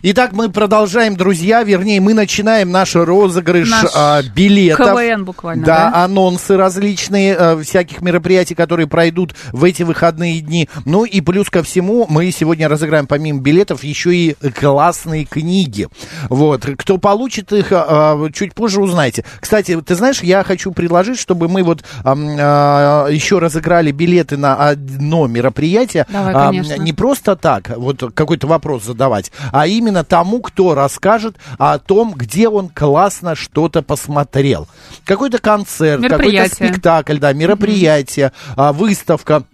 Итак, 0.00 0.30
мы 0.32 0.48
продолжаем, 0.48 1.16
друзья, 1.16 1.64
вернее, 1.64 2.00
мы 2.00 2.14
начинаем 2.14 2.70
наш 2.70 2.94
розыгрыш 2.94 3.68
Наш 3.68 3.90
а, 3.96 4.22
билетов. 4.22 4.86
КВН 4.86 5.24
буквально, 5.24 5.66
Да, 5.66 5.90
да? 5.90 6.04
анонсы 6.04 6.56
различные 6.56 7.34
а, 7.34 7.60
всяких 7.60 8.00
мероприятий, 8.00 8.54
которые 8.54 8.86
пройдут 8.86 9.34
в 9.50 9.64
эти 9.64 9.82
выходные 9.82 10.38
дни. 10.40 10.68
Ну 10.84 11.04
и 11.04 11.20
плюс 11.20 11.50
ко 11.50 11.64
всему, 11.64 12.06
мы 12.08 12.30
сегодня 12.30 12.68
разыграем 12.68 13.08
помимо 13.08 13.40
билетов 13.40 13.82
еще 13.82 14.14
и 14.14 14.34
классные 14.50 15.24
книги. 15.24 15.88
Вот, 16.28 16.64
кто 16.78 16.98
получит 16.98 17.52
их, 17.52 17.72
а, 17.72 18.12
а, 18.14 18.30
чуть 18.32 18.54
позже 18.54 18.80
узнаете. 18.80 19.24
Кстати, 19.40 19.80
ты 19.80 19.96
знаешь, 19.96 20.22
я 20.22 20.44
хочу 20.44 20.70
предложить, 20.70 21.18
чтобы 21.18 21.48
мы 21.48 21.64
вот 21.64 21.82
ам, 22.04 22.36
а, 22.38 23.08
еще 23.08 23.40
разыграли 23.40 23.90
билеты 23.90 24.36
на 24.36 24.54
одно 24.54 25.26
мероприятие. 25.26 26.06
Давай, 26.08 26.34
А, 26.34 26.46
конечно. 26.46 26.74
не 26.74 26.92
просто 26.92 27.34
так, 27.34 27.76
вот 27.76 28.00
какой-то 28.14 28.46
вопрос 28.46 28.84
задавать, 28.84 29.32
а 29.50 29.66
именно 29.66 29.87
тому, 30.04 30.40
кто 30.40 30.74
расскажет 30.74 31.36
о 31.58 31.78
том, 31.78 32.12
где 32.14 32.48
он 32.48 32.68
классно 32.68 33.34
что-то 33.34 33.82
посмотрел. 33.82 34.68
Какой-то 35.04 35.38
концерт, 35.38 36.02
какой-то 36.02 36.54
спектакль, 36.54 37.18
да, 37.18 37.32
мероприятие, 37.32 38.32
а, 38.56 38.72
выставка. 38.72 39.44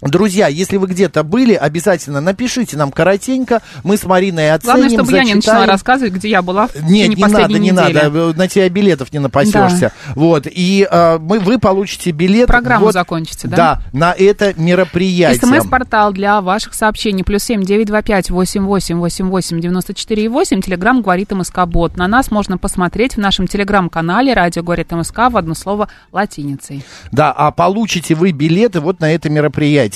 Друзья, 0.00 0.46
если 0.46 0.76
вы 0.76 0.86
где-то 0.86 1.24
были, 1.24 1.54
обязательно 1.54 2.20
напишите 2.20 2.76
нам 2.76 2.92
коротенько, 2.92 3.62
мы 3.82 3.96
с 3.96 4.04
Мариной 4.04 4.52
оценим, 4.52 4.76
Главное, 4.76 4.90
чтобы 4.90 5.12
я 5.12 5.24
не 5.24 5.34
начала 5.34 5.54
зачитаем. 5.56 5.70
рассказывать, 5.70 6.12
где 6.12 6.28
я 6.30 6.40
была 6.42 6.68
в 6.68 6.74
Нет, 6.76 6.84
течение 6.84 7.08
не 7.08 7.22
надо, 7.22 7.34
последней 7.34 7.58
не 7.58 7.70
недели. 7.70 7.92
надо, 7.94 8.38
на 8.38 8.48
тебя 8.48 8.68
билетов 8.68 9.12
не 9.12 9.18
напасешься. 9.18 9.92
Вот, 10.14 10.46
и 10.46 10.86
а, 10.88 11.18
мы, 11.18 11.40
вы 11.40 11.58
получите 11.58 12.12
билет. 12.12 12.46
Программу 12.46 12.86
вот, 12.86 12.94
закончите, 12.94 13.48
да? 13.48 13.56
Да, 13.56 13.82
на 13.92 14.12
это 14.12 14.54
мероприятие. 14.56 15.40
СМС-портал 15.40 16.12
для 16.12 16.40
ваших 16.40 16.74
сообщений. 16.74 17.24
Плюс 17.24 17.42
семь 17.42 17.64
девять 17.64 17.88
два 17.88 18.02
пять 18.02 18.30
восемь 18.30 18.66
восемь 18.66 18.98
восемь 18.98 19.28
восемь 19.28 19.60
девяносто 19.60 19.94
четыре 19.94 20.28
восемь. 20.28 20.60
Телеграмм 20.60 21.02
говорит 21.02 21.32
МСК 21.32 21.66
Бот. 21.66 21.96
На 21.96 22.06
нас 22.06 22.30
можно 22.30 22.56
посмотреть 22.56 23.14
в 23.14 23.18
нашем 23.18 23.48
телеграм-канале 23.48 24.32
«Радио 24.32 24.62
говорит 24.62 24.92
МСК» 24.92 25.28
в 25.30 25.36
одно 25.36 25.54
слово 25.54 25.88
латиницей. 26.12 26.84
Да, 27.10 27.32
а 27.32 27.50
получите 27.50 28.14
вы 28.14 28.30
билеты 28.30 28.80
вот 28.80 29.00
на 29.00 29.12
это 29.12 29.28
мероприятие. 29.28 29.87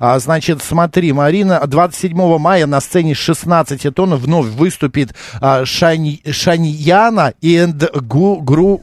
А, 0.00 0.18
значит, 0.18 0.62
смотри, 0.62 1.12
Марина, 1.12 1.66
27 1.66 2.38
мая 2.38 2.66
на 2.66 2.80
сцене 2.80 3.14
16 3.14 3.94
тонн 3.94 4.14
вновь 4.16 4.46
выступит 4.46 5.14
а, 5.40 5.64
Шани, 5.64 6.20
Шаньяна 6.30 7.34
и 7.40 7.66
Гу, 8.02 8.40
Гру... 8.40 8.80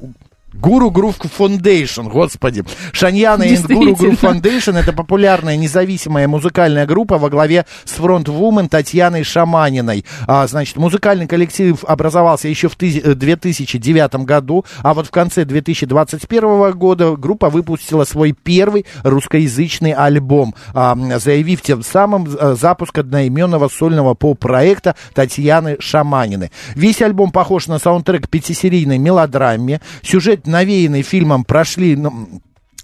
Гуру 0.60 0.90
Грув 0.90 1.18
Foundation, 1.20 2.10
господи. 2.10 2.64
Шаньяна 2.92 3.44
и 3.44 3.58
Гуру 3.58 3.96
Грув. 3.96 4.24
Foundation 4.24 4.78
это 4.78 4.94
популярная 4.94 5.58
независимая 5.58 6.28
музыкальная 6.28 6.86
группа 6.86 7.18
во 7.18 7.30
главе 7.30 7.66
с 7.84 7.92
фронтвумен 7.92 8.70
Татьяной 8.70 9.24
Шаманиной. 9.24 10.06
А, 10.28 10.48
значит, 10.48 10.78
музыкальный 10.78 11.28
коллектив 11.28 11.84
образовался 11.86 12.48
еще 12.48 12.70
в 12.70 12.78
тызи- 12.78 13.02
э, 13.04 13.14
2009 13.14 14.26
году, 14.26 14.66
а 14.82 14.94
вот 14.94 15.08
в 15.08 15.12
конце 15.12 15.46
2021 15.46 16.72
года 16.72 17.16
группа 17.16 17.50
выпустила 17.50 18.04
свой 18.06 18.32
первый 18.32 18.86
русскоязычный 19.04 19.92
альбом, 19.94 20.56
а, 20.74 20.96
заявив 21.20 21.62
тем 21.62 21.84
самым 21.84 22.28
э, 22.28 22.56
запуск 22.60 22.98
одноименного 22.98 23.68
сольного 23.70 24.14
поп-проекта 24.14 24.96
Татьяны 25.14 25.78
Шаманины. 25.80 26.52
Весь 26.76 27.02
альбом 27.02 27.32
похож 27.32 27.68
на 27.68 27.80
саундтрек 27.80 28.30
пятисерийной 28.30 28.98
мелодраме. 28.98 29.82
Сюжет, 30.02 30.45
навеянный 30.48 31.04
фильмом, 31.04 31.44
прошли... 31.44 31.96
ну, 31.96 32.42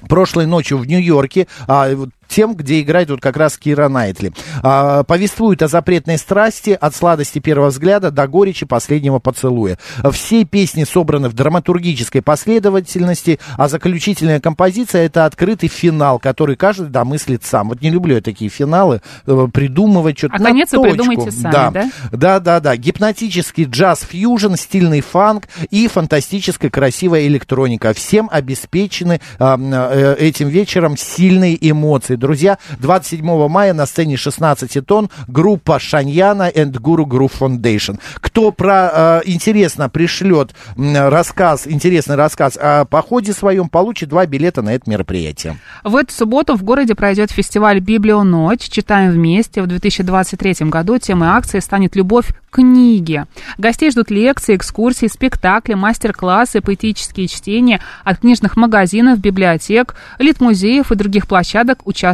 прошлой 0.08 0.48
ночью 0.48 0.78
в 0.78 0.86
Нью-Йорке, 0.86 1.48
а, 1.68 1.88
тем, 2.32 2.56
где 2.56 2.82
играет 2.82 3.10
вот 3.10 3.22
как 3.22 3.38
раз 3.38 3.58
Кира 3.58 3.90
Найтли. 3.90 4.34
А, 4.64 5.04
повествует 5.04 5.62
о 5.62 5.68
запретной 5.68 6.18
страсти, 6.18 6.78
от 6.80 6.96
сладости 6.96 7.40
первого 7.40 7.68
взгляда 7.70 8.10
до 8.10 8.28
горечи 8.28 8.66
последнего 8.66 9.20
поцелуя. 9.20 9.78
Все 10.12 10.46
песни 10.46 10.86
собраны 10.86 11.28
в 11.30 11.34
драматургической 11.34 12.22
последовательности, 12.22 13.40
а 13.58 13.68
заключительная 13.68 14.40
композиция 14.40 15.06
это 15.06 15.26
открытый 15.26 15.68
финал, 15.68 16.20
который 16.20 16.56
каждый 16.56 16.88
домыслит 16.88 17.44
сам. 17.44 17.70
Вот 17.70 17.82
не 17.82 17.90
люблю 17.90 18.16
я 18.16 18.22
такие 18.22 18.50
финалы, 18.50 19.02
э, 19.28 19.48
придумывать 19.54 20.18
что-то 20.18 20.36
А 20.36 20.40
на 20.40 20.46
конец 20.46 20.72
вы 20.72 20.78
точку. 20.78 20.90
придумайте 20.90 21.32
сами, 21.32 21.52
да? 21.52 21.72
да? 21.72 21.90
Да, 22.12 22.40
да, 22.40 22.60
да. 22.62 22.78
Гипнотический 22.78 23.66
джаз-фьюжн, 23.66 24.56
стильный 24.56 25.02
фанк 25.02 25.50
и 25.70 25.88
фантастическая 25.90 26.72
красивая 26.72 27.28
электроника. 27.28 27.94
Всем 27.94 28.30
обеспечены 28.32 29.20
э, 29.40 30.16
этим 30.18 30.48
вечером 30.48 30.96
сильные 30.96 31.58
эмоции. 31.70 32.16
Друзья, 32.22 32.60
27 32.78 33.48
мая 33.48 33.74
на 33.74 33.88
сцене 33.88 34.16
16 34.16 34.86
тонн 34.86 35.10
группа 35.28 35.80
Шаньяна 35.80 36.52
and 36.52 36.74
Guru 36.74 37.04
Group 37.06 37.32
Foundation. 37.40 38.00
Кто 38.16 38.52
про 38.52 38.92
э, 38.94 39.22
интересно 39.26 39.90
пришлет 39.90 40.52
рассказ, 40.78 41.66
интересный 41.66 42.16
рассказ 42.16 42.60
о 42.62 42.86
походе 42.86 43.34
своем, 43.34 43.70
получит 43.70 44.10
два 44.10 44.28
билета 44.28 44.62
на 44.62 44.76
это 44.76 44.88
мероприятие. 44.88 45.58
В 45.84 45.96
эту 45.96 46.14
субботу 46.14 46.56
в 46.56 46.62
городе 46.62 46.94
пройдет 46.94 47.32
фестиваль 47.32 47.80
«Библионочь». 47.80 48.70
Читаем 48.70 49.12
вместе. 49.14 49.64
В 49.64 49.68
2023 49.68 50.68
году 50.70 51.00
темой 51.00 51.30
акции 51.30 51.60
станет 51.60 51.96
«Любовь 51.96 52.28
к 52.28 52.56
книге». 52.58 53.26
Гостей 53.58 53.90
ждут 53.90 54.12
лекции, 54.12 54.56
экскурсии, 54.56 55.08
спектакли, 55.08 55.74
мастер-классы, 55.74 56.62
поэтические 56.62 57.28
чтения 57.28 57.82
от 58.04 58.20
книжных 58.20 58.58
магазинов, 58.58 59.18
библиотек, 59.20 59.96
литмузеев 60.20 60.92
и 60.92 60.96
других 60.96 61.28
площадок, 61.28 61.88
участвующих 61.88 62.11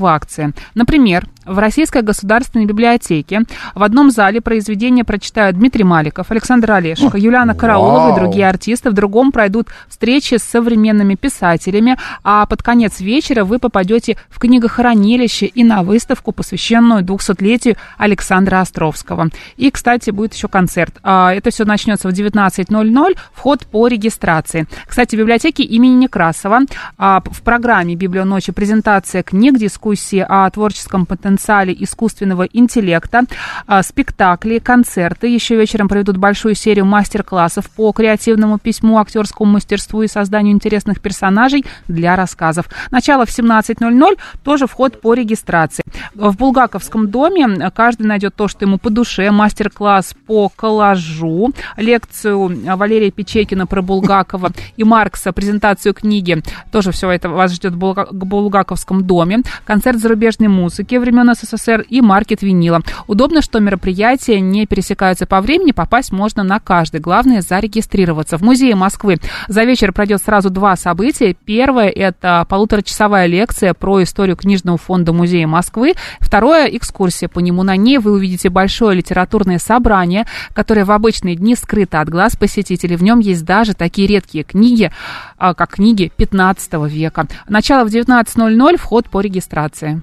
в 0.00 0.06
акции. 0.06 0.52
Например, 0.74 1.26
в 1.46 1.58
Российской 1.58 2.02
государственной 2.02 2.66
библиотеке 2.66 3.42
в 3.74 3.82
одном 3.82 4.10
зале 4.10 4.40
произведения 4.40 5.04
прочитают 5.04 5.56
Дмитрий 5.56 5.84
Маликов, 5.84 6.30
Александр 6.30 6.72
Олешко, 6.72 7.16
Юлиана 7.16 7.54
Караулова 7.54 8.12
и 8.12 8.20
другие 8.20 8.48
артисты. 8.48 8.90
В 8.90 8.92
другом 8.92 9.32
пройдут 9.32 9.68
встречи 9.88 10.36
с 10.36 10.42
современными 10.42 11.14
писателями, 11.14 11.96
а 12.22 12.44
под 12.46 12.62
конец 12.62 13.00
вечера 13.00 13.44
вы 13.44 13.58
попадете 13.58 14.16
в 14.28 14.38
книгохранилище 14.38 15.46
и 15.46 15.64
на 15.64 15.82
выставку, 15.82 16.32
посвященную 16.32 17.02
200-летию 17.04 17.76
Александра 17.96 18.60
Островского. 18.60 19.30
И, 19.56 19.70
кстати, 19.70 20.10
будет 20.10 20.34
еще 20.34 20.48
концерт. 20.48 20.96
А, 21.02 21.32
Это 21.32 21.50
все 21.50 21.64
начнется 21.64 22.08
в 22.08 22.12
19.00, 22.12 23.16
вход 23.32 23.66
по 23.66 23.88
регистрации. 23.88 24.66
Кстати, 24.86 25.16
в 25.16 25.18
библиотеке 25.18 25.62
имени 25.62 25.94
Некрасова 25.94 26.60
а, 26.98 27.22
в 27.24 27.42
программе 27.42 27.94
«Библионочи» 27.94 28.52
презентация 28.52 29.22
книг, 29.22 29.58
дискуссии 29.58 30.24
о 30.26 30.48
творческом 30.50 31.06
потенциале 31.06 31.29
искусственного 31.36 32.44
интеллекта, 32.44 33.22
а, 33.66 33.82
спектакли, 33.82 34.58
концерты. 34.58 35.28
Еще 35.28 35.56
вечером 35.56 35.88
проведут 35.88 36.16
большую 36.16 36.54
серию 36.54 36.84
мастер-классов 36.84 37.70
по 37.70 37.92
креативному 37.92 38.58
письму, 38.58 38.98
актерскому 38.98 39.52
мастерству 39.52 40.02
и 40.02 40.08
созданию 40.08 40.54
интересных 40.54 41.00
персонажей 41.00 41.64
для 41.88 42.16
рассказов. 42.16 42.66
Начало 42.90 43.26
в 43.26 43.30
17.00, 43.30 44.18
тоже 44.42 44.66
вход 44.66 45.00
по 45.00 45.14
регистрации. 45.14 45.84
В 46.14 46.36
Булгаковском 46.36 47.10
доме 47.10 47.70
каждый 47.74 48.06
найдет 48.06 48.34
то, 48.34 48.48
что 48.48 48.64
ему 48.64 48.78
по 48.78 48.90
душе. 48.90 49.30
Мастер-класс 49.30 50.14
по 50.26 50.48
коллажу, 50.48 51.52
лекцию 51.76 52.76
Валерия 52.76 53.10
Печекина 53.10 53.66
про 53.66 53.82
Булгакова 53.82 54.50
и 54.76 54.84
Маркса, 54.84 55.32
презентацию 55.32 55.94
книги. 55.94 56.42
Тоже 56.72 56.92
все 56.92 57.10
это 57.10 57.28
вас 57.28 57.52
ждет 57.52 57.74
в 57.74 57.78
Булга- 57.78 58.08
в 58.10 58.14
Булгаковском 58.14 59.04
доме. 59.04 59.40
Концерт 59.64 59.98
зарубежной 59.98 60.48
музыки 60.48 60.96
времен 60.96 61.19
времен 61.20 61.34
СССР 61.34 61.84
и 61.88 62.00
маркет 62.00 62.42
винила. 62.42 62.80
Удобно, 63.06 63.42
что 63.42 63.60
мероприятия 63.60 64.40
не 64.40 64.66
пересекаются 64.66 65.26
по 65.26 65.40
времени, 65.40 65.72
попасть 65.72 66.12
можно 66.12 66.42
на 66.42 66.60
каждый. 66.60 67.00
Главное 67.00 67.42
зарегистрироваться. 67.42 68.38
В 68.38 68.42
музее 68.42 68.74
Москвы 68.74 69.18
за 69.48 69.64
вечер 69.64 69.92
пройдет 69.92 70.22
сразу 70.22 70.50
два 70.50 70.76
события. 70.76 71.34
Первое– 71.44 71.88
это 71.94 72.46
полуторачасовая 72.48 73.26
лекция 73.26 73.74
про 73.74 74.02
историю 74.02 74.36
книжного 74.36 74.78
фонда 74.78 75.12
Музея 75.12 75.46
Москвы. 75.46 75.94
Второе– 76.20 76.66
экскурсия 76.76 77.28
по 77.28 77.40
нему. 77.40 77.62
На 77.62 77.76
ней 77.76 77.98
вы 77.98 78.12
увидите 78.12 78.48
большое 78.48 78.96
литературное 78.96 79.58
собрание, 79.58 80.26
которое 80.54 80.84
в 80.84 80.90
обычные 80.90 81.36
дни 81.36 81.54
скрыто 81.54 82.00
от 82.00 82.08
глаз 82.08 82.36
посетителей. 82.36 82.96
В 82.96 83.02
нем 83.02 83.18
есть 83.18 83.44
даже 83.44 83.74
такие 83.74 84.08
редкие 84.08 84.44
книги, 84.44 84.90
а, 85.36 85.54
как 85.54 85.74
книги 85.74 86.10
15 86.16 86.86
века. 86.86 87.26
Начало 87.48 87.84
в 87.84 87.88
19.00, 87.88 88.76
вход 88.76 89.08
по 89.08 89.20
регистрации. 89.20 90.00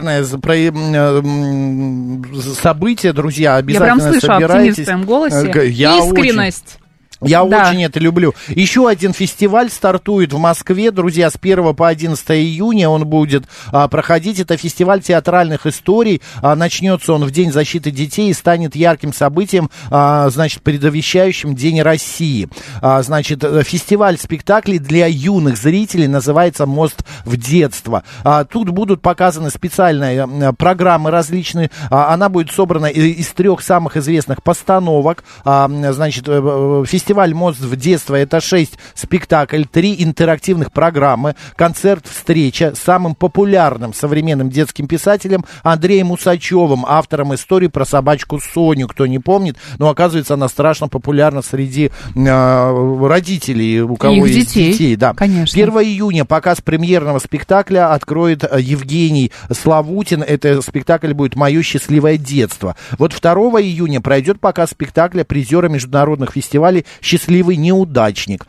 Шикарное 0.00 0.24
про- 0.38 1.22
событие, 2.54 3.12
друзья. 3.12 3.52
Я 3.52 3.56
Обязательно 3.58 3.96
прям 3.96 4.00
слышу 4.12 4.26
собирайтесь. 4.26 4.78
оптимизм 4.80 5.02
в 5.02 5.06
голосе. 5.06 5.52
Э, 5.54 5.68
Я 5.68 5.98
Искренность. 5.98 6.78
Я 7.22 7.44
Да. 7.44 7.68
очень 7.70 7.84
это 7.84 8.00
люблю. 8.00 8.34
Еще 8.48 8.88
один 8.88 9.12
фестиваль 9.12 9.70
стартует 9.70 10.32
в 10.32 10.38
Москве, 10.38 10.90
друзья, 10.90 11.30
с 11.30 11.36
1 11.36 11.74
по 11.74 11.88
11 11.88 12.30
июня 12.30 12.88
он 12.88 13.06
будет 13.06 13.44
а, 13.72 13.88
проходить. 13.88 14.40
Это 14.40 14.56
фестиваль 14.56 15.00
театральных 15.02 15.66
историй. 15.66 16.22
А, 16.42 16.56
начнется 16.56 17.12
он 17.12 17.24
в 17.24 17.30
День 17.30 17.52
защиты 17.52 17.90
детей 17.90 18.30
и 18.30 18.34
станет 18.34 18.74
ярким 18.74 19.12
событием, 19.12 19.70
а, 19.90 20.28
значит, 20.30 20.62
предвещающим 20.62 21.54
День 21.54 21.82
России. 21.82 22.48
А, 22.80 23.02
значит, 23.02 23.44
э, 23.44 23.62
фестиваль 23.64 24.16
спектаклей 24.18 24.78
для 24.78 25.06
юных 25.06 25.56
зрителей 25.56 26.06
называется 26.08 26.66
«Мост 26.66 27.04
в 27.24 27.36
детство». 27.36 28.02
А, 28.24 28.44
тут 28.44 28.70
будут 28.70 29.02
показаны 29.02 29.50
специальные 29.50 30.20
м, 30.20 30.56
программы 30.56 31.10
различные. 31.10 31.70
А, 31.90 32.14
она 32.14 32.28
будет 32.28 32.50
собрана 32.50 32.86
из 32.86 33.28
трех 33.28 33.60
самых 33.62 33.96
известных 33.96 34.42
постановок. 34.42 35.24
А, 35.44 35.68
значит, 35.92 36.28
э, 36.28 36.40
э, 36.42 36.84
фестиваль 37.10 37.34
«Мост 37.34 37.58
в 37.58 37.74
детство»— 37.74 38.14
это 38.16 38.40
шесть 38.40 38.78
спектаклей, 38.94 39.64
три 39.64 39.96
интерактивных 39.98 40.70
программы, 40.70 41.34
концерт, 41.56 42.06
встреча 42.06 42.72
с 42.76 42.78
самым 42.78 43.16
популярным 43.16 43.92
современным 43.92 44.48
детским 44.48 44.86
писателем 44.86 45.44
Андреем 45.64 46.12
Усачевым, 46.12 46.86
автором 46.86 47.34
истории 47.34 47.66
про 47.66 47.84
собачку 47.84 48.38
Соню, 48.38 48.86
кто 48.86 49.06
не 49.06 49.18
помнит, 49.18 49.56
но 49.78 49.88
оказывается 49.88 50.34
она 50.34 50.46
страшно 50.46 50.86
популярна 50.86 51.42
среди 51.42 51.90
э, 52.14 53.06
родителей, 53.08 53.80
у 53.80 53.96
кого 53.96 54.14
Их 54.14 54.36
есть 54.36 54.50
детей, 54.50 54.72
детей. 54.72 54.94
Да. 54.94 55.12
конечно. 55.12 55.60
1 55.60 55.74
июня 55.80 56.24
показ 56.24 56.60
премьерного 56.60 57.18
спектакля 57.18 57.92
откроет 57.92 58.44
э, 58.44 58.60
Евгений 58.60 59.32
Славутин. 59.50 60.22
Это 60.22 60.62
спектакль 60.62 61.12
будет 61.12 61.34
«Мое 61.34 61.60
счастливое 61.62 62.18
детство». 62.18 62.76
Вот 62.98 63.18
2 63.20 63.32
июня 63.62 64.00
пройдет 64.00 64.38
показ 64.38 64.70
спектакля 64.70 65.24
призера 65.24 65.68
международных 65.68 66.30
фестивалей 66.30 66.86
«Счастливый 67.00 67.56
неудачник». 67.56 68.46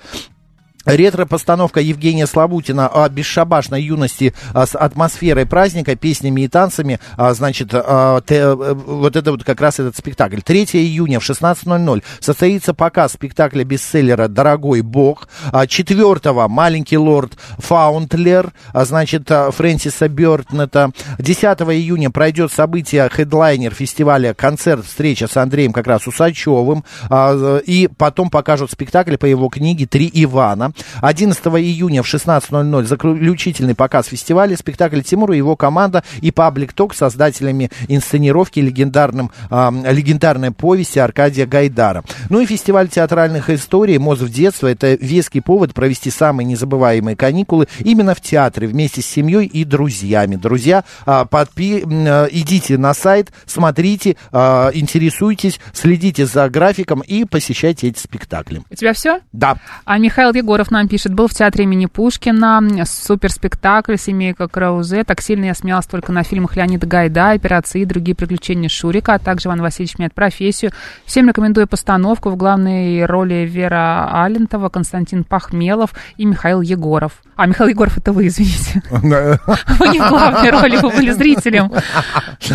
Ретро-постановка 0.85 1.79
Евгения 1.79 2.25
Славутина 2.25 2.87
о 2.87 3.07
бесшабашной 3.07 3.83
юности 3.83 4.33
а, 4.53 4.65
с 4.65 4.75
атмосферой 4.75 5.45
праздника, 5.45 5.95
песнями 5.95 6.41
и 6.41 6.47
танцами, 6.47 6.99
а, 7.17 7.33
значит, 7.33 7.69
а, 7.73 8.21
э, 8.27 8.53
вот 8.53 9.15
это 9.15 9.31
вот 9.31 9.43
как 9.43 9.61
раз 9.61 9.79
этот 9.79 9.95
спектакль. 9.95 10.39
3 10.41 10.63
июня 10.73 11.19
в 11.19 11.29
16.00 11.29 12.03
состоится 12.19 12.73
показ 12.73 13.13
спектакля 13.13 13.63
бестселлера 13.63 14.27
«Дорогой 14.27 14.81
бог». 14.81 15.27
4 15.67 16.47
«Маленький 16.47 16.97
лорд 16.97 17.33
Фаунтлерой», 17.59 18.51
значит, 18.73 19.29
Фрэнсиса 19.29 20.07
Бёрнетта. 20.07 20.91
10 21.19 21.43
июня 21.43 22.09
пройдет 22.09 22.51
событие 22.51 23.07
хедлайнер 23.09 23.73
фестиваля 23.73 24.33
«Концерт. 24.33 24.85
Встреча 24.85 25.27
с 25.27 25.37
Андреем 25.37 25.73
как 25.73 25.87
раз 25.87 26.07
Усачевым». 26.07 26.83
А, 27.09 27.59
И 27.59 27.87
потом 27.87 28.29
покажут 28.29 28.71
спектакль 28.71 29.17
по 29.17 29.25
его 29.25 29.49
книге 29.49 29.85
«Три 29.85 30.09
Ивана». 30.11 30.70
11 31.01 31.43
июня 31.45 32.03
в 32.03 32.13
16.00 32.13 32.83
заключительный 32.83 33.75
показ 33.75 34.07
фестиваля, 34.07 34.55
спектакль 34.57 35.01
Тимура 35.01 35.33
и 35.33 35.37
его 35.37 35.55
команда 35.55 36.03
и 36.21 36.31
паблик 36.31 36.73
ток 36.73 36.93
создателями 36.93 37.69
инсценировки 37.87 38.59
легендарным, 38.59 39.31
а, 39.49 39.71
легендарной 39.71 40.51
повести 40.51 40.99
Аркадия 40.99 41.45
Гайдара. 41.45 42.03
Ну 42.29 42.39
и 42.39 42.45
фестиваль 42.45 42.89
театральных 42.89 43.49
историй 43.49 43.97
«Моз 43.97 44.19
в 44.19 44.31
детство»— 44.31 44.67
это 44.71 44.93
веский 44.93 45.41
повод 45.41 45.73
провести 45.73 46.09
самые 46.09 46.45
незабываемые 46.45 47.15
каникулы 47.15 47.67
именно 47.79 48.15
в 48.15 48.21
театре 48.21 48.67
вместе 48.67 49.01
с 49.01 49.05
семьей 49.05 49.45
и 49.45 49.63
друзьями. 49.63 50.35
Друзья, 50.35 50.83
а, 51.05 51.25
подпи- 51.25 51.83
а, 51.87 52.27
идите 52.31 52.77
на 52.77 52.93
сайт, 52.93 53.31
смотрите, 53.45 54.15
а, 54.31 54.71
интересуйтесь, 54.73 55.59
следите 55.73 56.25
за 56.25 56.49
графиком 56.49 57.01
и 57.01 57.25
посещайте 57.25 57.87
эти 57.87 57.99
спектакли. 57.99 58.61
У 58.69 58.75
тебя 58.75 58.93
все? 58.93 59.19
Да. 59.31 59.57
А 59.85 59.97
Михаил 59.97 60.33
Егоров 60.33 60.60
нам 60.69 60.87
пишет, 60.87 61.13
был 61.13 61.27
в 61.27 61.33
театре 61.33 61.63
имени 61.63 61.87
Пушкина, 61.87 62.61
суперспектакль 62.85 63.95
«Семейка 63.97 64.47
Краузе». 64.47 65.03
Так 65.03 65.21
сильно 65.21 65.45
я 65.45 65.55
смеялась 65.55 65.87
только 65.87 66.11
на 66.11 66.23
фильмах 66.23 66.55
Леонида 66.55 66.85
Гайда, 66.85 67.31
«Операции» 67.31 67.81
и 67.81 67.85
другие 67.85 68.15
приключения 68.15 68.69
Шурика, 68.69 69.15
а 69.15 69.19
также 69.19 69.47
Иван 69.47 69.61
Васильевич 69.61 69.97
меняет 69.97 70.13
профессию. 70.13 70.71
Всем 71.05 71.27
рекомендую 71.27 71.67
постановку 71.67 72.29
в 72.29 72.35
главной 72.35 73.05
роли 73.05 73.47
Вера 73.49 74.23
Алентова, 74.23 74.69
Константин 74.69 75.23
Пахмелов 75.23 75.95
и 76.17 76.25
Михаил 76.25 76.61
Егоров. 76.61 77.13
А, 77.41 77.47
Михаил 77.47 77.69
Егоров, 77.69 77.97
это 77.97 78.13
вы, 78.13 78.27
извините. 78.27 78.83
Вы 78.91 79.87
не 79.87 79.99
в 79.99 80.09
главной 80.09 80.51
роли, 80.51 80.77
вы 80.77 80.89
были 80.91 81.09
зрителем. 81.09 81.71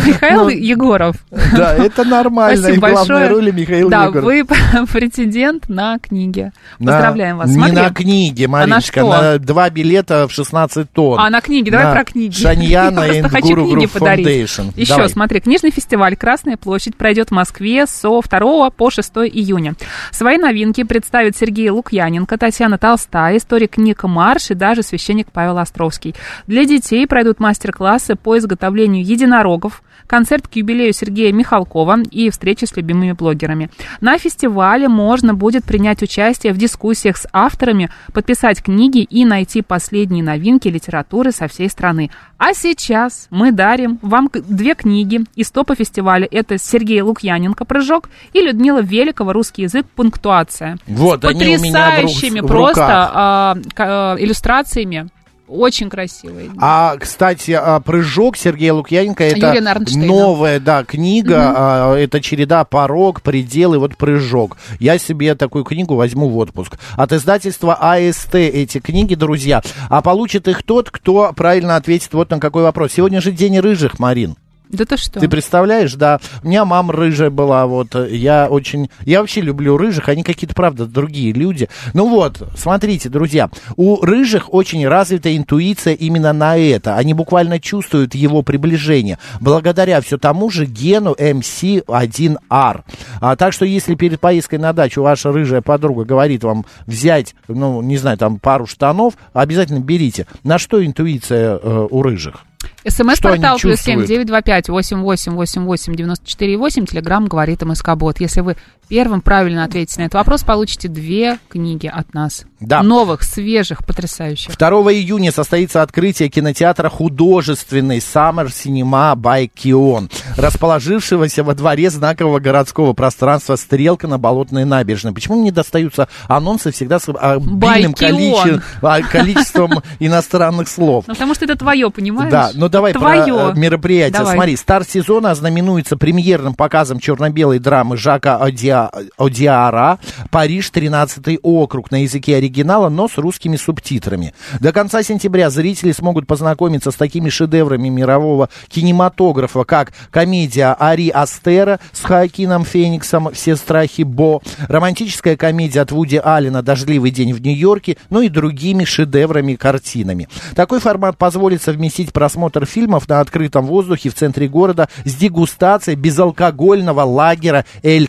Михаил 0.05 0.47
Егоров. 0.47 1.17
Да, 1.29 1.75
это 1.75 2.05
нормально. 2.05 2.63
Спасибо 2.63 2.93
большое. 2.93 3.27
роли 3.27 3.51
Михаил 3.51 3.89
да, 3.89 4.05
Егоров. 4.05 4.23
вы 4.23 4.45
претендент 4.93 5.67
на 5.67 5.99
книги. 5.99 6.53
Поздравляем 6.79 7.37
вас. 7.37 7.49
Не 7.49 7.71
на 7.73 7.89
книге, 7.89 8.47
Мариночка, 8.47 9.01
А 9.01 9.03
на 9.03 9.13
что? 9.13 9.21
на 9.21 9.39
два 9.39 9.69
билета 9.69 10.25
в 10.29 10.31
16 10.31 10.89
тонн. 10.89 11.19
А, 11.19 11.29
на 11.29 11.41
книги, 11.41 11.69
давай 11.69 11.91
про 11.91 12.05
книги. 12.05 12.33
Шаньяна 12.33 13.01
и 13.11 13.21
Guru 13.21 13.65
книги 13.65 13.79
Групп 13.79 13.91
подарить. 13.91 14.25
Foundation. 14.25 14.71
Еще, 14.77 15.09
смотри, 15.09 15.41
книжный 15.41 15.71
фестиваль 15.71 16.15
«Красная 16.15 16.55
площадь» 16.55 16.95
пройдет 16.95 17.27
в 17.27 17.33
Москве 17.33 17.87
со 17.87 18.21
2 18.21 18.69
по 18.69 18.89
6 18.89 19.11
июня. 19.33 19.75
Свои 20.11 20.37
новинки 20.37 20.83
представит 20.83 21.35
Сергей 21.35 21.69
Лукьяненко, 21.71 22.37
Татьяна 22.37 22.77
Толстая, 22.77 23.35
историк 23.35 23.77
Ника 23.77 24.07
Марш 24.07 24.51
и 24.51 24.53
даже 24.53 24.76
священник 24.83 25.31
Павел 25.31 25.57
Островский. 25.57 26.15
Для 26.47 26.65
детей 26.65 27.05
пройдут 27.07 27.39
мастер-классы 27.39 28.15
по 28.15 28.37
изготовлению 28.37 29.03
единорогов, 29.05 29.81
концерт 30.07 30.47
к 30.47 30.55
юбилею 30.55 30.93
Сергея 30.93 31.33
Михалкова 31.33 31.99
и 32.11 32.29
встречи 32.29 32.65
с 32.65 32.75
любимыми 32.77 33.11
блогерами. 33.11 33.69
На 33.99 34.17
фестивале 34.17 34.87
можно 34.87 35.33
будет 35.33 35.65
принять 35.65 36.01
участие 36.01 36.53
в 36.53 36.57
дискуссиях 36.57 37.17
с 37.17 37.27
авторами, 37.33 37.89
подписать 38.13 38.61
книги 38.63 38.99
и 38.99 39.25
найти 39.25 39.61
последние 39.61 40.23
новинки 40.23 40.67
литературы 40.69 41.31
со 41.31 41.47
всей 41.47 41.69
страны. 41.69 42.09
А 42.37 42.53
сейчас 42.53 43.27
мы 43.31 43.51
дарим 43.51 43.99
вам 44.01 44.29
две 44.33 44.75
книги 44.75 45.21
из 45.35 45.49
топа 45.51 45.75
фестиваля. 45.75 46.27
Это 46.29 46.57
Сергей 46.57 47.01
Лукьяненко 47.01 47.65
«Прыжок» 47.65 48.09
и 48.33 48.41
Людмила 48.41 48.81
Великова 48.81 49.33
«Русский 49.33 49.63
язык. 49.63 49.85
Пунктуация». 49.95 50.77
Вот 50.87 51.21
С 51.21 51.25
они 51.25 51.57
у 51.57 51.61
меня 51.61 51.89
в 51.89 51.93
ру- 51.93 52.01
потрясающими 52.01 52.39
в 52.41 52.47
просто 52.47 52.81
руках. 52.81 53.11
а, 53.13 53.55
к- 53.73 54.17
иллюстрациями. 54.57 55.09
Очень 55.47 55.89
красивые. 55.89 56.51
А, 56.59 56.97
кстати, 56.97 57.51
а, 57.51 57.79
прыжок 57.79 58.35
Сергея 58.35 58.73
Лукьяненко 58.73 59.23
это 59.23 59.53
новая, 59.95 60.59
да, 60.59 60.83
книга. 60.83 61.53
а, 61.55 61.95
это 61.95 62.19
череда 62.19 62.65
порог, 62.65 63.21
предел 63.21 63.73
и 63.73 63.77
вот 63.77 63.95
прыжок. 63.95 64.57
Я 64.81 64.97
себе 64.97 65.35
такую 65.35 65.63
книгу 65.63 65.95
возьму 65.95 66.27
в 66.27 66.37
отпуск. 66.37 66.77
От 66.97 67.13
издательства 67.13 67.75
АСТ 67.75 68.35
эти 68.35 68.79
книги, 68.79 69.15
друзья. 69.15 69.61
А 69.89 70.01
получит 70.01 70.49
их 70.49 70.63
тот, 70.63 70.91
кто 70.91 71.31
правильно 71.33 71.77
ответит 71.77 72.13
вот 72.13 72.29
на 72.29 72.41
какой 72.41 72.63
вопрос. 72.63 72.91
Сегодня 72.91 73.21
же 73.21 73.31
день 73.31 73.57
рыжих, 73.59 73.99
Марин. 73.99 74.35
Да 74.69 74.85
ты 74.85 74.97
что? 74.97 75.19
Ты 75.19 75.29
представляешь, 75.29 75.93
да? 75.93 76.19
У 76.43 76.47
меня 76.47 76.65
мама 76.65 76.93
рыжая 76.93 77.29
была, 77.29 77.65
вот, 77.67 77.95
я 78.09 78.47
очень... 78.49 78.89
Я 79.05 79.21
вообще 79.21 79.41
люблю 79.41 79.77
рыжих, 79.77 80.09
они 80.09 80.23
какие-то, 80.23 80.55
правда, 80.55 80.85
другие 80.85 81.31
люди. 81.31 81.69
Ну 81.93 82.09
вот, 82.09 82.41
смотрите, 82.57 83.09
друзья, 83.09 83.49
у 83.75 84.01
рыжих 84.01 84.53
очень 84.53 84.87
развита 84.87 85.35
интуиция 85.35 85.93
именно 85.93 86.33
на 86.33 86.57
это. 86.57 86.95
Они 86.95 87.13
буквально 87.13 87.59
чувствуют 87.59 88.15
его 88.15 88.41
приближение, 88.41 89.19
благодаря 89.39 90.01
все 90.01 90.17
тому 90.17 90.49
же 90.49 90.65
гену 90.65 91.13
MC1R. 91.17 92.83
А, 93.21 93.35
так 93.35 93.53
что, 93.53 93.65
если 93.65 93.95
перед 93.95 94.19
поездкой 94.19 94.59
на 94.59 94.73
дачу 94.73 95.01
ваша 95.01 95.31
рыжая 95.31 95.61
подруга 95.61 96.05
говорит 96.05 96.43
вам 96.43 96.65
взять, 96.85 97.35
ну, 97.47 97.81
не 97.81 97.97
знаю, 97.97 98.17
там, 98.17 98.39
пару 98.39 98.65
штанов, 98.65 99.15
обязательно 99.33 99.79
берите. 99.79 100.27
На 100.43 100.57
что 100.57 100.85
интуиция 100.85 101.59
э, 101.61 101.87
у 101.89 102.01
рыжих? 102.01 102.43
СМС-портал 102.85 103.57
плюс 103.59 103.79
семь 103.81 104.05
девять 104.05 104.27
два 104.27 104.41
пять 104.41 104.69
восемь 104.69 105.01
восемь 105.01 105.33
восемь 105.33 105.63
восемь 105.63 105.93
девяносто 105.93 106.25
четыре 106.25 106.57
восемь. 106.57 106.85
Телеграмм 106.85 107.27
говорит 107.27 107.61
МСК 107.61 107.95
Бот. 107.95 108.19
Если 108.19 108.41
вы 108.41 108.55
первым 108.87 109.21
правильно 109.21 109.63
ответите 109.63 110.01
на 110.01 110.05
этот 110.05 110.15
вопрос, 110.15 110.43
получите 110.43 110.87
две 110.87 111.39
книги 111.49 111.87
от 111.87 112.13
нас. 112.13 112.45
Да. 112.59 112.81
Новых, 112.81 113.23
свежих, 113.23 113.85
потрясающих. 113.85 114.57
2 114.57 114.67
июня 114.93 115.31
состоится 115.31 115.83
открытие 115.83 116.29
кинотеатра 116.29 116.89
художественный 116.89 117.99
Summer 117.99 118.47
Cinema 118.47 119.15
by 119.15 119.49
Kion, 119.53 120.11
расположившегося 120.37 121.43
во 121.43 121.53
дворе 121.53 121.89
знакового 121.89 122.39
городского 122.39 122.93
пространства 122.93 123.55
«Стрелка» 123.55 124.07
на 124.07 124.17
Болотной 124.17 124.65
набережной. 124.65 125.13
Почему 125.13 125.39
мне 125.39 125.51
достаются 125.51 126.07
анонсы 126.27 126.71
всегда 126.71 126.99
с 126.99 127.07
обильным 127.09 127.93
количе- 127.93 128.61
а, 128.81 129.01
количеством 129.01 129.83
иностранных 129.99 130.67
слов? 130.67 131.05
Ну, 131.07 131.13
потому 131.13 131.35
что 131.35 131.45
это 131.45 131.55
твое, 131.55 131.91
понимаешь? 131.91 132.31
Да, 132.31 132.51
ну 132.55 132.69
давай 132.69 132.93
Твое. 132.93 133.23
про 133.23 133.51
э, 133.51 133.53
мероприятие. 133.55 134.17
Давай. 134.17 134.35
Смотри, 134.35 134.55
старт 134.55 134.89
сезона 134.89 135.31
ознаменуется 135.31 135.95
премьерным 135.95 136.55
показом 136.55 136.99
черно-белой 136.99 137.59
драмы 137.59 137.97
Жака 137.97 138.37
Одиа- 138.77 139.37
Одиара 139.47 139.99
«Париж, 140.29 140.69
13 140.69 141.39
округ» 141.41 141.91
на 141.91 142.03
языке 142.03 142.37
оригинала, 142.37 142.89
но 142.89 143.07
с 143.07 143.17
русскими 143.17 143.55
субтитрами. 143.55 144.33
До 144.59 144.71
конца 144.73 145.03
сентября 145.03 145.49
зрители 145.49 145.91
смогут 145.91 146.27
познакомиться 146.27 146.91
с 146.91 146.95
такими 146.95 147.29
шедеврами 147.29 147.89
мирового 147.89 148.49
кинематографа, 148.69 149.63
как 149.63 149.93
комедия 150.11 150.75
«Ари 150.79 151.09
Астера» 151.09 151.79
с 151.91 152.01
Хоакином 152.01 152.65
Фениксом 152.65 153.31
«Все 153.33 153.55
страхи 153.55 154.03
Бо», 154.03 154.41
романтическая 154.67 155.35
комедия 155.37 155.81
от 155.81 155.91
Вуди 155.91 156.19
Аллена 156.23 156.61
«Дождливый 156.61 157.11
день 157.11 157.33
в 157.33 157.41
Нью-Йорке», 157.41 157.97
ну 158.09 158.21
и 158.21 158.29
другими 158.29 158.83
шедеврами 158.83 159.55
картинами. 159.55 160.27
Такой 160.55 160.79
формат 160.79 161.17
позволит 161.17 161.61
совместить 161.61 162.13
просмотр 162.13 162.65
фильмов 162.65 163.07
на 163.07 163.19
открытом 163.19 163.65
воздухе 163.65 164.09
в 164.09 164.15
центре 164.15 164.47
города 164.47 164.89
с 165.05 165.15
дегустацией 165.15 165.95
безалкогольного 165.95 167.01
лагера 167.01 167.65
«Эль 167.83 168.07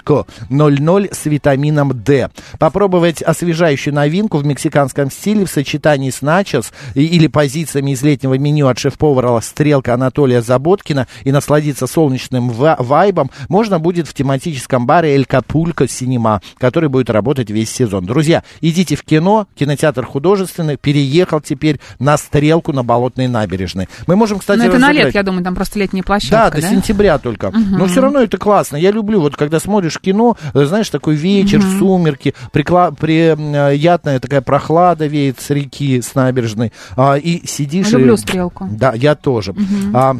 Капулько 0.00 0.26
00» 0.50 1.08
с 1.12 1.26
витамином 1.26 1.92
D. 2.02 2.30
Попробовать 2.58 3.22
освежающую 3.22 3.94
новинку 3.94 4.38
в 4.38 4.44
мексиканском 4.46 5.10
стиле 5.10 5.44
в 5.44 5.50
сочетании 5.50 6.10
с 6.10 6.22
начос 6.22 6.72
или 6.94 7.26
позициями 7.26 7.92
из 7.92 8.02
летнего 8.02 8.34
меню 8.38 8.68
от 8.68 8.78
шеф-повара 8.78 9.40
«Стрелка» 9.40 9.94
Анатолия 9.94 10.42
Заботкина 10.42 11.06
и 11.24 11.32
насладиться 11.32 11.86
солнечным 11.86 12.50
ва- 12.50 12.76
вайбом 12.78 13.30
можно 13.48 13.78
будет 13.78 14.08
в 14.08 14.14
тематическом 14.14 14.86
баре 14.86 15.14
«Эль 15.14 15.24
Капулько 15.24 15.88
Синема», 15.88 16.40
который 16.58 16.88
будет 16.88 17.10
работать 17.10 17.50
весь 17.50 17.70
сезон. 17.70 18.04
Друзья, 18.06 18.42
идите 18.60 18.96
в 18.96 19.02
кино, 19.02 19.46
кинотеатр 19.54 20.04
художественный 20.04 20.76
переехал 20.76 21.40
теперь 21.40 21.80
на 21.98 22.16
«Стрелку» 22.16 22.72
на 22.72 22.82
Болотной 22.84 23.28
набережной. 23.28 23.88
Мы 24.06 24.16
можем, 24.16 24.38
кстати, 24.38 24.58
Но 24.58 24.64
Ну, 24.64 24.70
это 24.70 24.78
на 24.78 24.88
разыграть- 24.88 25.06
лет, 25.06 25.14
я 25.14 25.22
думаю, 25.22 25.44
там 25.44 25.54
просто 25.54 25.78
летняя 25.78 26.02
да, 26.02 26.06
площадка, 26.06 26.60
до 26.60 26.68
сентября 26.68 27.18
только. 27.18 27.50
Но 27.50 27.86
все 27.86 28.00
равно 28.00 28.20
это 28.20 28.36
классно. 28.38 28.76
Я 28.76 28.90
люблю, 28.90 29.20
вот 29.20 29.36
когда 29.36 29.60
смотришь 29.60 29.87
кино, 29.96 30.36
э, 30.52 30.64
знаешь, 30.66 30.90
такой 30.90 31.14
вечер, 31.14 31.62
сумерки, 31.62 32.34
прикла- 32.52 32.94
приятная 32.94 34.20
такая 34.20 34.42
прохлада 34.42 35.06
веет 35.06 35.40
с 35.40 35.48
реки, 35.50 36.02
с 36.02 36.14
набережной, 36.14 36.72
а, 36.96 37.14
и 37.14 37.46
сидишь... 37.46 37.90
Люблю 37.92 38.14
и- 38.14 38.16
«Стрелку». 38.18 38.68
Да, 38.70 38.92
я 38.92 39.14
тоже. 39.14 39.54
А, 39.94 40.16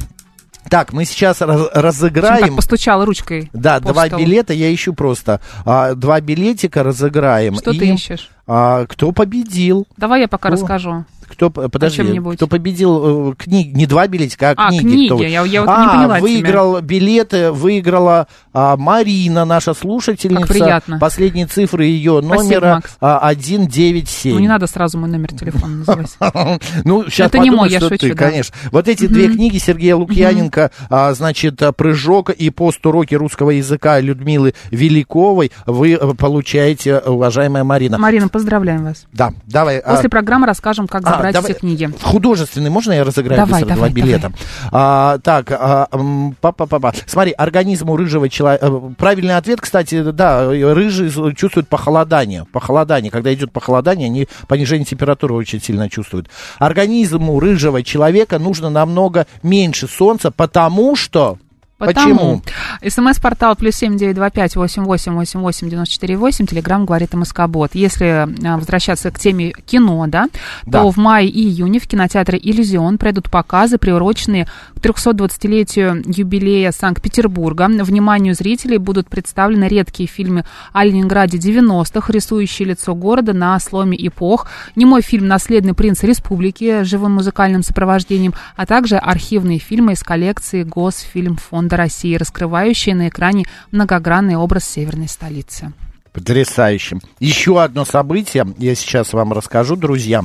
так, 0.70 0.92
мы 0.92 1.04
сейчас 1.04 1.40
раз- 1.40 1.70
разыграем... 1.74 2.46
так 2.48 2.56
постучала 2.56 3.04
ручкой. 3.04 3.50
Да, 3.52 3.80
по 3.80 3.92
два 3.92 4.06
столу. 4.06 4.22
билета 4.22 4.52
я 4.52 4.72
ищу 4.72 4.92
просто. 4.94 5.40
А, 5.64 5.94
два 5.94 6.20
билетика 6.20 6.82
разыграем. 6.82 7.56
Что 7.56 7.72
и, 7.72 7.78
ты 7.78 7.88
ищешь? 7.94 8.30
а, 8.46 8.86
кто 8.86 9.12
победил? 9.12 9.86
Давай 9.96 10.22
я 10.22 10.28
пока 10.28 10.48
О, 10.48 10.52
расскажу. 10.52 11.04
Кто, 11.30 11.50
п- 11.50 11.68
подожди, 11.68 12.20
кто 12.34 12.46
победил 12.46 13.30
э, 13.30 13.34
книги, 13.36 13.76
не 13.76 13.86
два 13.86 14.06
билетика, 14.06 14.50
а, 14.50 14.54
А, 14.56 14.68
книги. 14.70 14.82
книги, 14.82 15.06
кто- 15.08 15.22
я- 15.22 15.42
я 15.44 15.60
вот 15.62 15.70
а, 15.70 15.80
не 15.82 15.88
поняла 15.88 16.16
тебя. 16.16 16.22
выиграл 16.22 16.80
билеты, 16.80 17.52
выиграла 17.52 18.26
а, 18.52 18.76
Марина, 18.76 19.44
наша 19.44 19.74
слушательница. 19.74 20.40
Как 20.40 20.48
приятно. 20.48 20.98
Последние 20.98 21.46
цифры 21.46 21.84
ее 21.84 22.20
Спасибо, 22.24 22.42
номера 22.42 22.74
Макс. 22.76 22.96
а, 23.00 23.32
197. 23.34 24.32
Ну, 24.34 24.38
не 24.40 24.48
надо 24.48 24.66
сразу 24.66 24.98
мой 24.98 25.08
номер 25.10 25.32
телефона 25.32 25.76
называть. 25.76 26.16
Ну, 26.84 27.04
сейчас 27.08 27.28
Это 27.28 27.38
не 27.38 27.50
мой, 27.50 27.68
я 27.70 27.80
шучу, 27.80 28.14
конечно. 28.16 28.54
Вот 28.72 28.88
эти 28.88 29.06
две 29.06 29.28
книги 29.28 29.58
Сергея 29.58 29.96
Лукьяненко, 29.96 30.70
а, 30.90 31.12
значит, 31.14 31.62
а, 31.62 31.72
«Прыжок» 31.72 32.30
и 32.30 32.50
«Пост-уроки 32.50 33.14
русского 33.14 33.50
языка» 33.50 34.00
Людмилы 34.00 34.54
Великовой 34.70 35.52
вы 35.66 35.92
э, 35.94 36.14
получаете, 36.14 36.98
уважаемая 36.98 37.64
Марина. 37.64 37.98
Марина, 37.98 38.28
поздравляем 38.28 38.84
вас. 38.84 39.06
Да, 39.12 39.32
давай. 39.46 39.78
а, 39.78 39.94
После 39.94 40.08
программы 40.08 40.46
расскажем, 40.46 40.86
как 40.88 41.02
забрать 41.18 41.34
давай. 41.34 41.50
все 41.52 41.60
книги. 41.60 41.90
Художественный, 42.02 42.70
можно 42.70 42.92
я 42.92 43.04
разыграю 43.04 43.38
Давай, 43.38 43.62
быстро 43.62 43.74
давай, 43.74 43.90
два 43.90 44.02
билета? 44.02 44.32
А, 44.72 45.18
так, 45.18 45.50
а, 45.50 45.88
м, 45.92 46.36
па-па-па-па. 46.40 46.92
смотри, 47.06 47.32
организм 47.32 47.90
у 47.90 47.96
рыжего 47.96 48.28
человека... 48.28 48.70
Правильный 48.96 49.36
ответ, 49.36 49.60
кстати, 49.60 50.02
да, 50.02 50.48
рыжие 50.48 51.10
чувствуют 51.34 51.68
похолодание. 51.68 52.46
Похолодание. 52.52 53.10
Когда 53.10 53.32
идет 53.34 53.52
похолодание, 53.52 54.06
они 54.06 54.28
понижение 54.46 54.84
температуры 54.84 55.34
очень 55.34 55.60
сильно 55.60 55.90
чувствуют. 55.90 56.28
Организму 56.58 57.40
рыжего 57.40 57.82
человека 57.82 58.38
нужно 58.38 58.70
намного 58.70 59.26
меньше 59.42 59.88
солнца, 59.88 60.30
потому 60.30 60.96
что... 60.96 61.38
Потому. 61.78 62.40
Почему? 62.40 62.42
СМС-портал 62.84 63.54
плюс 63.54 63.76
семь 63.76 63.96
девять 63.96 64.16
два 64.16 64.30
пять 64.30 64.56
восемь 64.56 64.82
восемь 64.82 65.12
восемь 65.12 65.40
восемь 65.40 65.68
девяносто 65.70 65.94
четыре 65.94 66.16
восемь. 66.16 66.44
Телеграмм 66.44 66.84
говорит 66.86 67.14
МСК 67.14 67.46
Бот. 67.46 67.70
Если 67.74 68.04
а, 68.04 68.56
возвращаться 68.56 69.12
к 69.12 69.18
теме 69.18 69.52
кино, 69.64 70.04
да, 70.08 70.26
Да. 70.66 70.82
то 70.82 70.90
в 70.90 70.96
мае 70.96 71.28
и 71.28 71.40
июне 71.40 71.78
в 71.78 71.86
кинотеатре 71.86 72.38
«Иллюзион» 72.42 72.98
пройдут 72.98 73.30
показы, 73.30 73.78
приуроченные 73.78 74.48
к 74.74 74.78
320-летию 74.80 76.02
юбилея 76.04 76.72
Санкт-Петербурга. 76.72 77.68
Вниманию 77.68 78.34
зрителей 78.34 78.78
будут 78.78 79.08
представлены 79.08 79.64
редкие 79.68 80.08
фильмы 80.08 80.44
о 80.72 80.84
Ленинграде 80.84 81.38
90-х, 81.38 82.12
рисующие 82.12 82.68
лицо 82.68 82.94
города 82.96 83.32
на 83.32 83.58
сломе 83.60 83.96
эпох, 84.04 84.48
немой 84.74 85.02
фильм 85.02 85.28
«Наследный 85.28 85.74
принц 85.74 86.02
республики» 86.02 86.82
с 86.82 86.86
живым 86.88 87.12
музыкальным 87.12 87.62
сопровождением, 87.62 88.34
а 88.56 88.66
также 88.66 88.96
архивные 88.96 89.58
фильмы 89.60 89.92
из 89.92 90.02
коллекции 90.02 90.64
Госфильмфонда 90.64 91.67
России, 91.76 92.16
раскрывающие 92.16 92.94
на 92.94 93.08
экране 93.08 93.46
многогранный 93.70 94.36
образ 94.36 94.64
северной 94.64 95.08
столицы. 95.08 95.72
Потрясающе. 96.12 96.98
Еще 97.20 97.62
одно 97.62 97.84
событие, 97.84 98.46
я 98.58 98.74
сейчас 98.74 99.12
вам 99.12 99.32
расскажу, 99.32 99.76
друзья. 99.76 100.24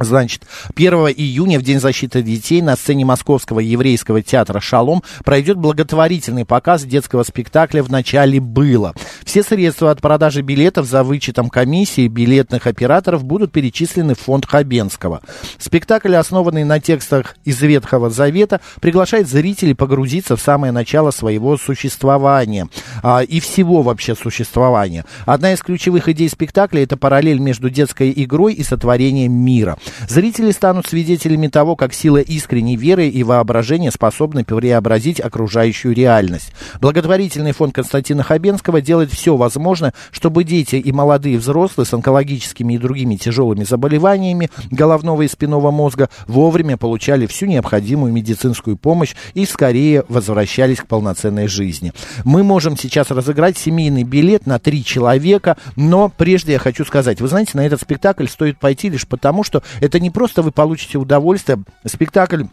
Значит, 0.00 0.44
1 0.74 0.94
июня, 0.94 1.58
в 1.58 1.62
День 1.62 1.78
защиты 1.78 2.22
детей, 2.22 2.62
на 2.62 2.74
сцене 2.74 3.04
Московского 3.04 3.60
еврейского 3.60 4.22
театра 4.22 4.58
«Шалом» 4.58 5.02
пройдет 5.26 5.58
благотворительный 5.58 6.46
показ 6.46 6.84
детского 6.84 7.22
спектакля 7.22 7.82
«В 7.82 7.90
начале 7.90 8.40
было». 8.40 8.94
Все 9.26 9.42
средства 9.42 9.90
от 9.90 10.00
продажи 10.00 10.40
билетов 10.40 10.86
за 10.86 11.04
вычетом 11.04 11.50
комиссии 11.50 12.08
билетных 12.08 12.66
операторов 12.66 13.24
будут 13.24 13.52
перечислены 13.52 14.14
в 14.14 14.20
фонд 14.20 14.46
Хабенского. 14.46 15.20
Спектакль, 15.58 16.16
основанный 16.16 16.64
на 16.64 16.80
текстах 16.80 17.36
из 17.44 17.60
Ветхого 17.60 18.08
Завета, 18.08 18.62
приглашает 18.80 19.28
зрителей 19.28 19.74
погрузиться 19.74 20.34
в 20.34 20.40
самое 20.40 20.72
начало 20.72 21.10
своего 21.10 21.58
существования 21.58 22.68
а, 23.02 23.22
и 23.22 23.38
всего 23.38 23.82
вообще 23.82 24.14
существования. 24.14 25.04
Одна 25.26 25.52
из 25.52 25.60
ключевых 25.60 26.08
идей 26.08 26.30
спектакля– 26.30 26.82
это 26.84 26.96
параллель 26.96 27.38
между 27.38 27.68
детской 27.68 28.10
игрой 28.16 28.54
и 28.54 28.62
сотворением 28.62 29.32
мира. 29.32 29.76
Зрители 30.08 30.50
станут 30.50 30.86
свидетелями 30.86 31.48
того, 31.48 31.76
как 31.76 31.94
сила 31.94 32.18
искренней 32.18 32.76
веры 32.76 33.08
и 33.08 33.22
воображения 33.22 33.90
способны 33.90 34.44
преобразить 34.44 35.20
окружающую 35.20 35.94
реальность. 35.94 36.52
Благотворительный 36.80 37.52
фонд 37.52 37.74
Константина 37.74 38.22
Хабенского 38.22 38.80
делает 38.80 39.12
все 39.12 39.36
возможное, 39.36 39.94
чтобы 40.10 40.44
дети 40.44 40.76
и 40.76 40.92
молодые 40.92 41.38
взрослые 41.38 41.86
с 41.86 41.94
онкологическими 41.94 42.74
и 42.74 42.78
другими 42.78 43.16
тяжелыми 43.16 43.64
заболеваниями 43.64 44.50
головного 44.70 45.22
и 45.22 45.28
спинного 45.28 45.70
мозга 45.70 46.08
вовремя 46.26 46.76
получали 46.76 47.26
всю 47.26 47.46
необходимую 47.46 48.12
медицинскую 48.12 48.76
помощь 48.76 49.14
и 49.34 49.46
скорее 49.46 50.04
возвращались 50.08 50.78
к 50.78 50.86
полноценной 50.86 51.46
жизни. 51.46 51.92
Мы 52.24 52.42
можем 52.42 52.76
сейчас 52.76 53.10
разыграть 53.10 53.58
семейный 53.58 54.04
билет 54.04 54.46
на 54.46 54.58
три 54.58 54.84
человека, 54.84 55.56
но 55.76 56.08
прежде 56.08 56.52
я 56.52 56.58
хочу 56.58 56.84
сказать, 56.84 57.20
вы 57.20 57.28
знаете, 57.28 57.52
на 57.54 57.66
этот 57.66 57.80
спектакль 57.80 58.26
стоит 58.26 58.58
пойти 58.58 58.88
лишь 58.88 59.06
потому, 59.06 59.44
что 59.44 59.62
это 59.80 60.00
не 60.00 60.10
просто 60.10 60.42
вы 60.42 60.52
получите 60.52 60.98
удовольствие, 60.98 61.62
спектакль 61.86 62.44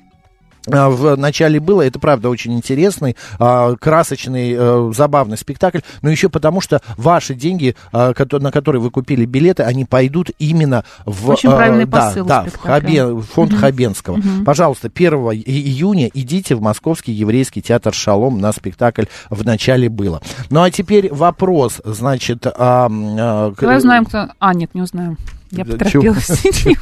а, 0.72 0.90
в 0.90 1.16
начале 1.16 1.60
было, 1.60 1.82
это 1.82 2.00
правда 2.00 2.30
очень 2.30 2.54
интересный, 2.54 3.16
а, 3.40 3.76
красочный, 3.76 4.54
э, 4.58 4.92
забавный 4.96 5.38
спектакль, 5.38 5.80
но 6.02 6.10
еще 6.10 6.30
потому, 6.30 6.62
что 6.62 6.82
ваши 6.98 7.34
деньги, 7.34 7.76
а, 7.92 8.14
на 8.40 8.52
которые 8.52 8.82
вы 8.82 8.92
купили 8.92 9.26
билеты, 9.26 9.64
они 9.64 9.86
пойдут 9.86 10.32
именно 10.40 10.84
в... 11.06 11.30
Очень 11.30 11.50
правильный 11.50 11.86
да, 11.86 12.08
посыл 12.08 12.26
Да, 12.26 12.44
в 12.44 12.50
спектакля. 12.50 12.90
Хабе- 12.90 13.14
в 13.14 13.24
фонд 13.24 13.54
Хабенского. 13.54 14.20
Пожалуйста, 14.46 14.90
1 14.94 15.32
и- 15.32 15.42
июня 15.46 16.10
идите 16.14 16.56
в 16.56 16.62
Московский 16.62 17.12
еврейский 17.12 17.62
театр 17.62 17.94
«Шалом» 17.94 18.40
на 18.40 18.52
спектакль 18.52 19.06
«В 19.30 19.46
начале 19.46 19.90
было». 19.90 20.22
Ну, 20.50 20.62
а 20.62 20.72
теперь 20.72 21.14
вопрос, 21.14 21.82
значит... 21.86 22.46
а, 22.46 22.90
а, 22.90 23.54
Давай 23.60 23.78
узнаем, 23.78 24.06
кто... 24.06 24.28
А, 24.40 24.54
нет, 24.54 24.74
не 24.74 24.82
узнаем. 24.82 25.18
Я 25.52 25.66
поторопилась, 25.66 26.44
не. 26.66 26.78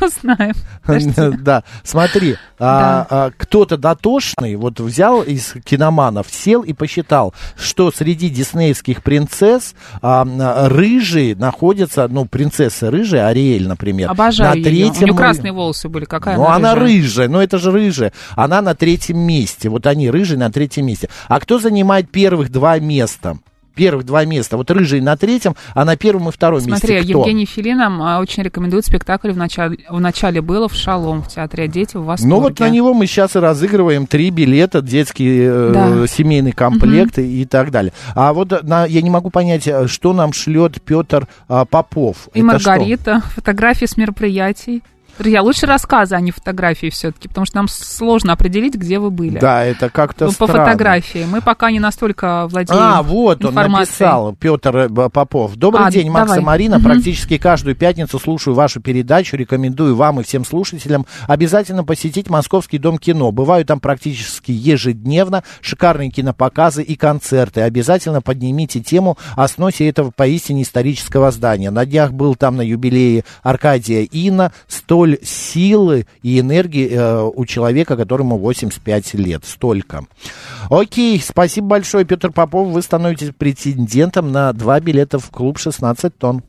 Подождите. 0.86 1.32
Да, 1.42 1.64
смотри, 1.84 2.36
а, 2.58 3.06
а, 3.10 3.32
кто-то 3.38 3.78
дотошный 3.78 4.56
вот 4.56 4.80
взял 4.80 5.22
из 5.22 5.54
киноманов, 5.64 6.28
сел 6.30 6.62
и 6.62 6.74
посчитал, 6.74 7.34
что 7.58 7.92
среди 7.92 8.30
диснеевских 8.30 9.04
принцесс 9.04 9.76
а, 10.02 10.26
рыжие 10.70 11.36
находятся, 11.36 12.08
ну, 12.08 12.26
принцесса 12.26 12.90
рыжая, 12.90 13.28
Ариэль, 13.28 13.68
например, 13.68 14.10
Обожаю 14.10 14.52
на 14.62 14.70
ее. 14.70 14.92
У 14.92 14.94
нее 15.06 15.14
красные 15.14 15.52
волосы 15.52 15.90
были, 15.90 16.06
какая 16.06 16.38
Ну, 16.38 16.48
она 16.48 16.76
рыжая. 16.76 17.02
рыжая, 17.02 17.28
ну 17.30 17.40
это 17.40 17.58
же 17.60 17.72
рыжая. 17.72 18.14
Она 18.36 18.62
на 18.62 18.76
третьем 18.76 19.20
месте. 19.20 19.70
Вот 19.70 19.86
они 19.88 20.10
рыжие 20.10 20.38
на 20.40 20.52
третьем 20.52 20.86
месте. 20.86 21.10
А 21.28 21.40
кто 21.40 21.60
занимает 21.60 22.10
первых 22.10 22.52
два 22.52 22.80
места? 22.80 23.38
Первых 23.76 24.06
два 24.06 24.26
места. 24.26 24.58
Вот 24.58 24.72
рыжий 24.72 25.02
на 25.02 25.18
третьем, 25.18 25.56
а 25.74 25.86
на 25.86 25.96
первом 25.98 26.30
и 26.30 26.32
втором 26.32 26.62
Смотри, 26.62 26.96
месте 26.96 27.10
кто? 27.10 27.20
Евгений 27.20 27.46
Филин 27.46 27.78
нам 27.78 28.02
а, 28.02 28.20
очень 28.20 28.44
рекомендует 28.44 28.86
спектакль 28.86 29.32
в 29.32 29.38
начале, 29.38 29.78
в 29.90 30.00
начале 30.00 30.42
было 30.42 30.68
в 30.68 30.74
Шалом 30.74 31.22
в 31.22 31.28
театре 31.28 31.68
«Дети 31.68 31.98
в 31.98 32.06
восторге». 32.06 32.34
Ну 32.34 32.42
вот 32.42 32.60
на 32.60 32.70
него 32.70 32.94
мы 32.94 33.06
сейчас 33.06 33.36
и 33.36 33.40
разыгрываем 33.40 34.08
три 34.08 34.30
билета, 34.30 34.82
детский 34.82 35.40
э, 35.42 35.72
Да. 35.74 36.08
семейный 36.08 36.52
комплект 36.52 37.20
и, 37.20 37.42
и 37.42 37.46
так 37.46 37.72
далее. 37.72 37.94
А 38.16 38.34
вот 38.34 38.64
на, 38.64 38.86
я 38.86 39.02
не 39.02 39.10
могу 39.10 39.30
понять, 39.30 39.68
э, 39.68 39.88
что 39.88 40.14
нам 40.14 40.34
шлет 40.34 40.82
Петр 40.82 41.28
а, 41.48 41.66
Попов. 41.66 42.30
И 42.34 42.40
Это 42.40 42.60
что? 42.60 42.70
Маргарита, 42.70 43.22
фотографии 43.36 43.86
с 43.86 43.98
мероприятий. 43.98 44.82
Я 45.20 45.42
лучше 45.42 45.66
рассказы, 45.66 46.16
а 46.16 46.20
не 46.20 46.32
фотографии 46.32 46.90
все-таки, 46.90 47.28
потому 47.28 47.46
что 47.46 47.58
нам 47.58 47.68
сложно 47.68 48.34
определить, 48.34 48.76
где 48.76 49.00
вы 49.00 49.12
были. 49.12 49.40
Да, 49.40 49.64
это 49.64 49.90
как-то 49.90 50.26
ну, 50.26 50.32
По 50.32 50.46
странно. 50.46 50.66
фотографии. 50.66 51.26
Мы 51.30 51.42
пока 51.42 51.72
не 51.72 51.80
настолько 51.80 52.48
владеем 52.48 52.80
А, 52.80 53.02
вот 53.02 53.44
он 53.46 53.54
написал, 53.54 54.36
Петр 54.36 54.76
э, 54.76 54.90
Попов. 54.90 55.56
Добрый 55.56 55.88
а, 55.88 55.92
день, 55.92 56.12
давай. 56.12 56.40
И 56.40 56.42
Марина. 56.42 56.78
Угу. 56.78 56.84
Практически 56.84 57.38
каждую 57.38 57.76
пятницу 57.76 58.20
слушаю 58.20 58.54
вашу 58.56 58.82
передачу. 58.82 59.38
Рекомендую 59.38 59.96
вам 59.96 60.20
и 60.20 60.24
всем 60.24 60.44
слушателям 60.44 61.06
обязательно 61.28 61.84
посетить 61.84 62.30
Московский 62.30 62.78
дом 62.78 62.98
кино. 62.98 63.32
Бываю 63.32 63.66
там 63.66 63.80
практически 63.80 64.52
ежедневно. 64.52 65.44
Шикарные 65.62 66.10
кинопоказы 66.10 66.84
и 66.84 66.96
концерты. 66.96 67.62
Обязательно 67.62 68.22
поднимите 68.22 68.82
тему 68.82 69.18
о 69.36 69.48
сносе 69.48 69.88
этого 69.88 70.12
поистине 70.12 70.64
исторического 70.64 71.32
здания. 71.32 71.72
На 71.72 71.86
днях 71.86 72.12
был 72.12 72.36
там 72.36 72.58
на 72.58 72.62
юбилее 72.62 73.24
Аркадия 73.44 74.04
Инна. 74.04 74.52
100 74.68 75.05
сколь 75.06 75.20
силы 75.22 76.06
и 76.24 76.40
энергии 76.40 76.90
э, 76.90 77.22
у 77.22 77.46
человека, 77.46 77.96
которому 77.96 78.38
85 78.38 79.14
лет. 79.16 79.46
Столько. 79.46 80.06
Окей, 80.70 81.22
спасибо 81.24 81.68
большое, 81.68 82.06
Петр 82.06 82.32
Попов. 82.32 82.70
Вы 82.70 82.82
становитесь 82.82 83.32
претендентом 83.38 84.32
на 84.32 84.52
два 84.54 84.80
билета 84.80 85.20
в 85.20 85.30
клуб 85.30 85.60
16 85.60 86.18
тонн. 86.18 86.44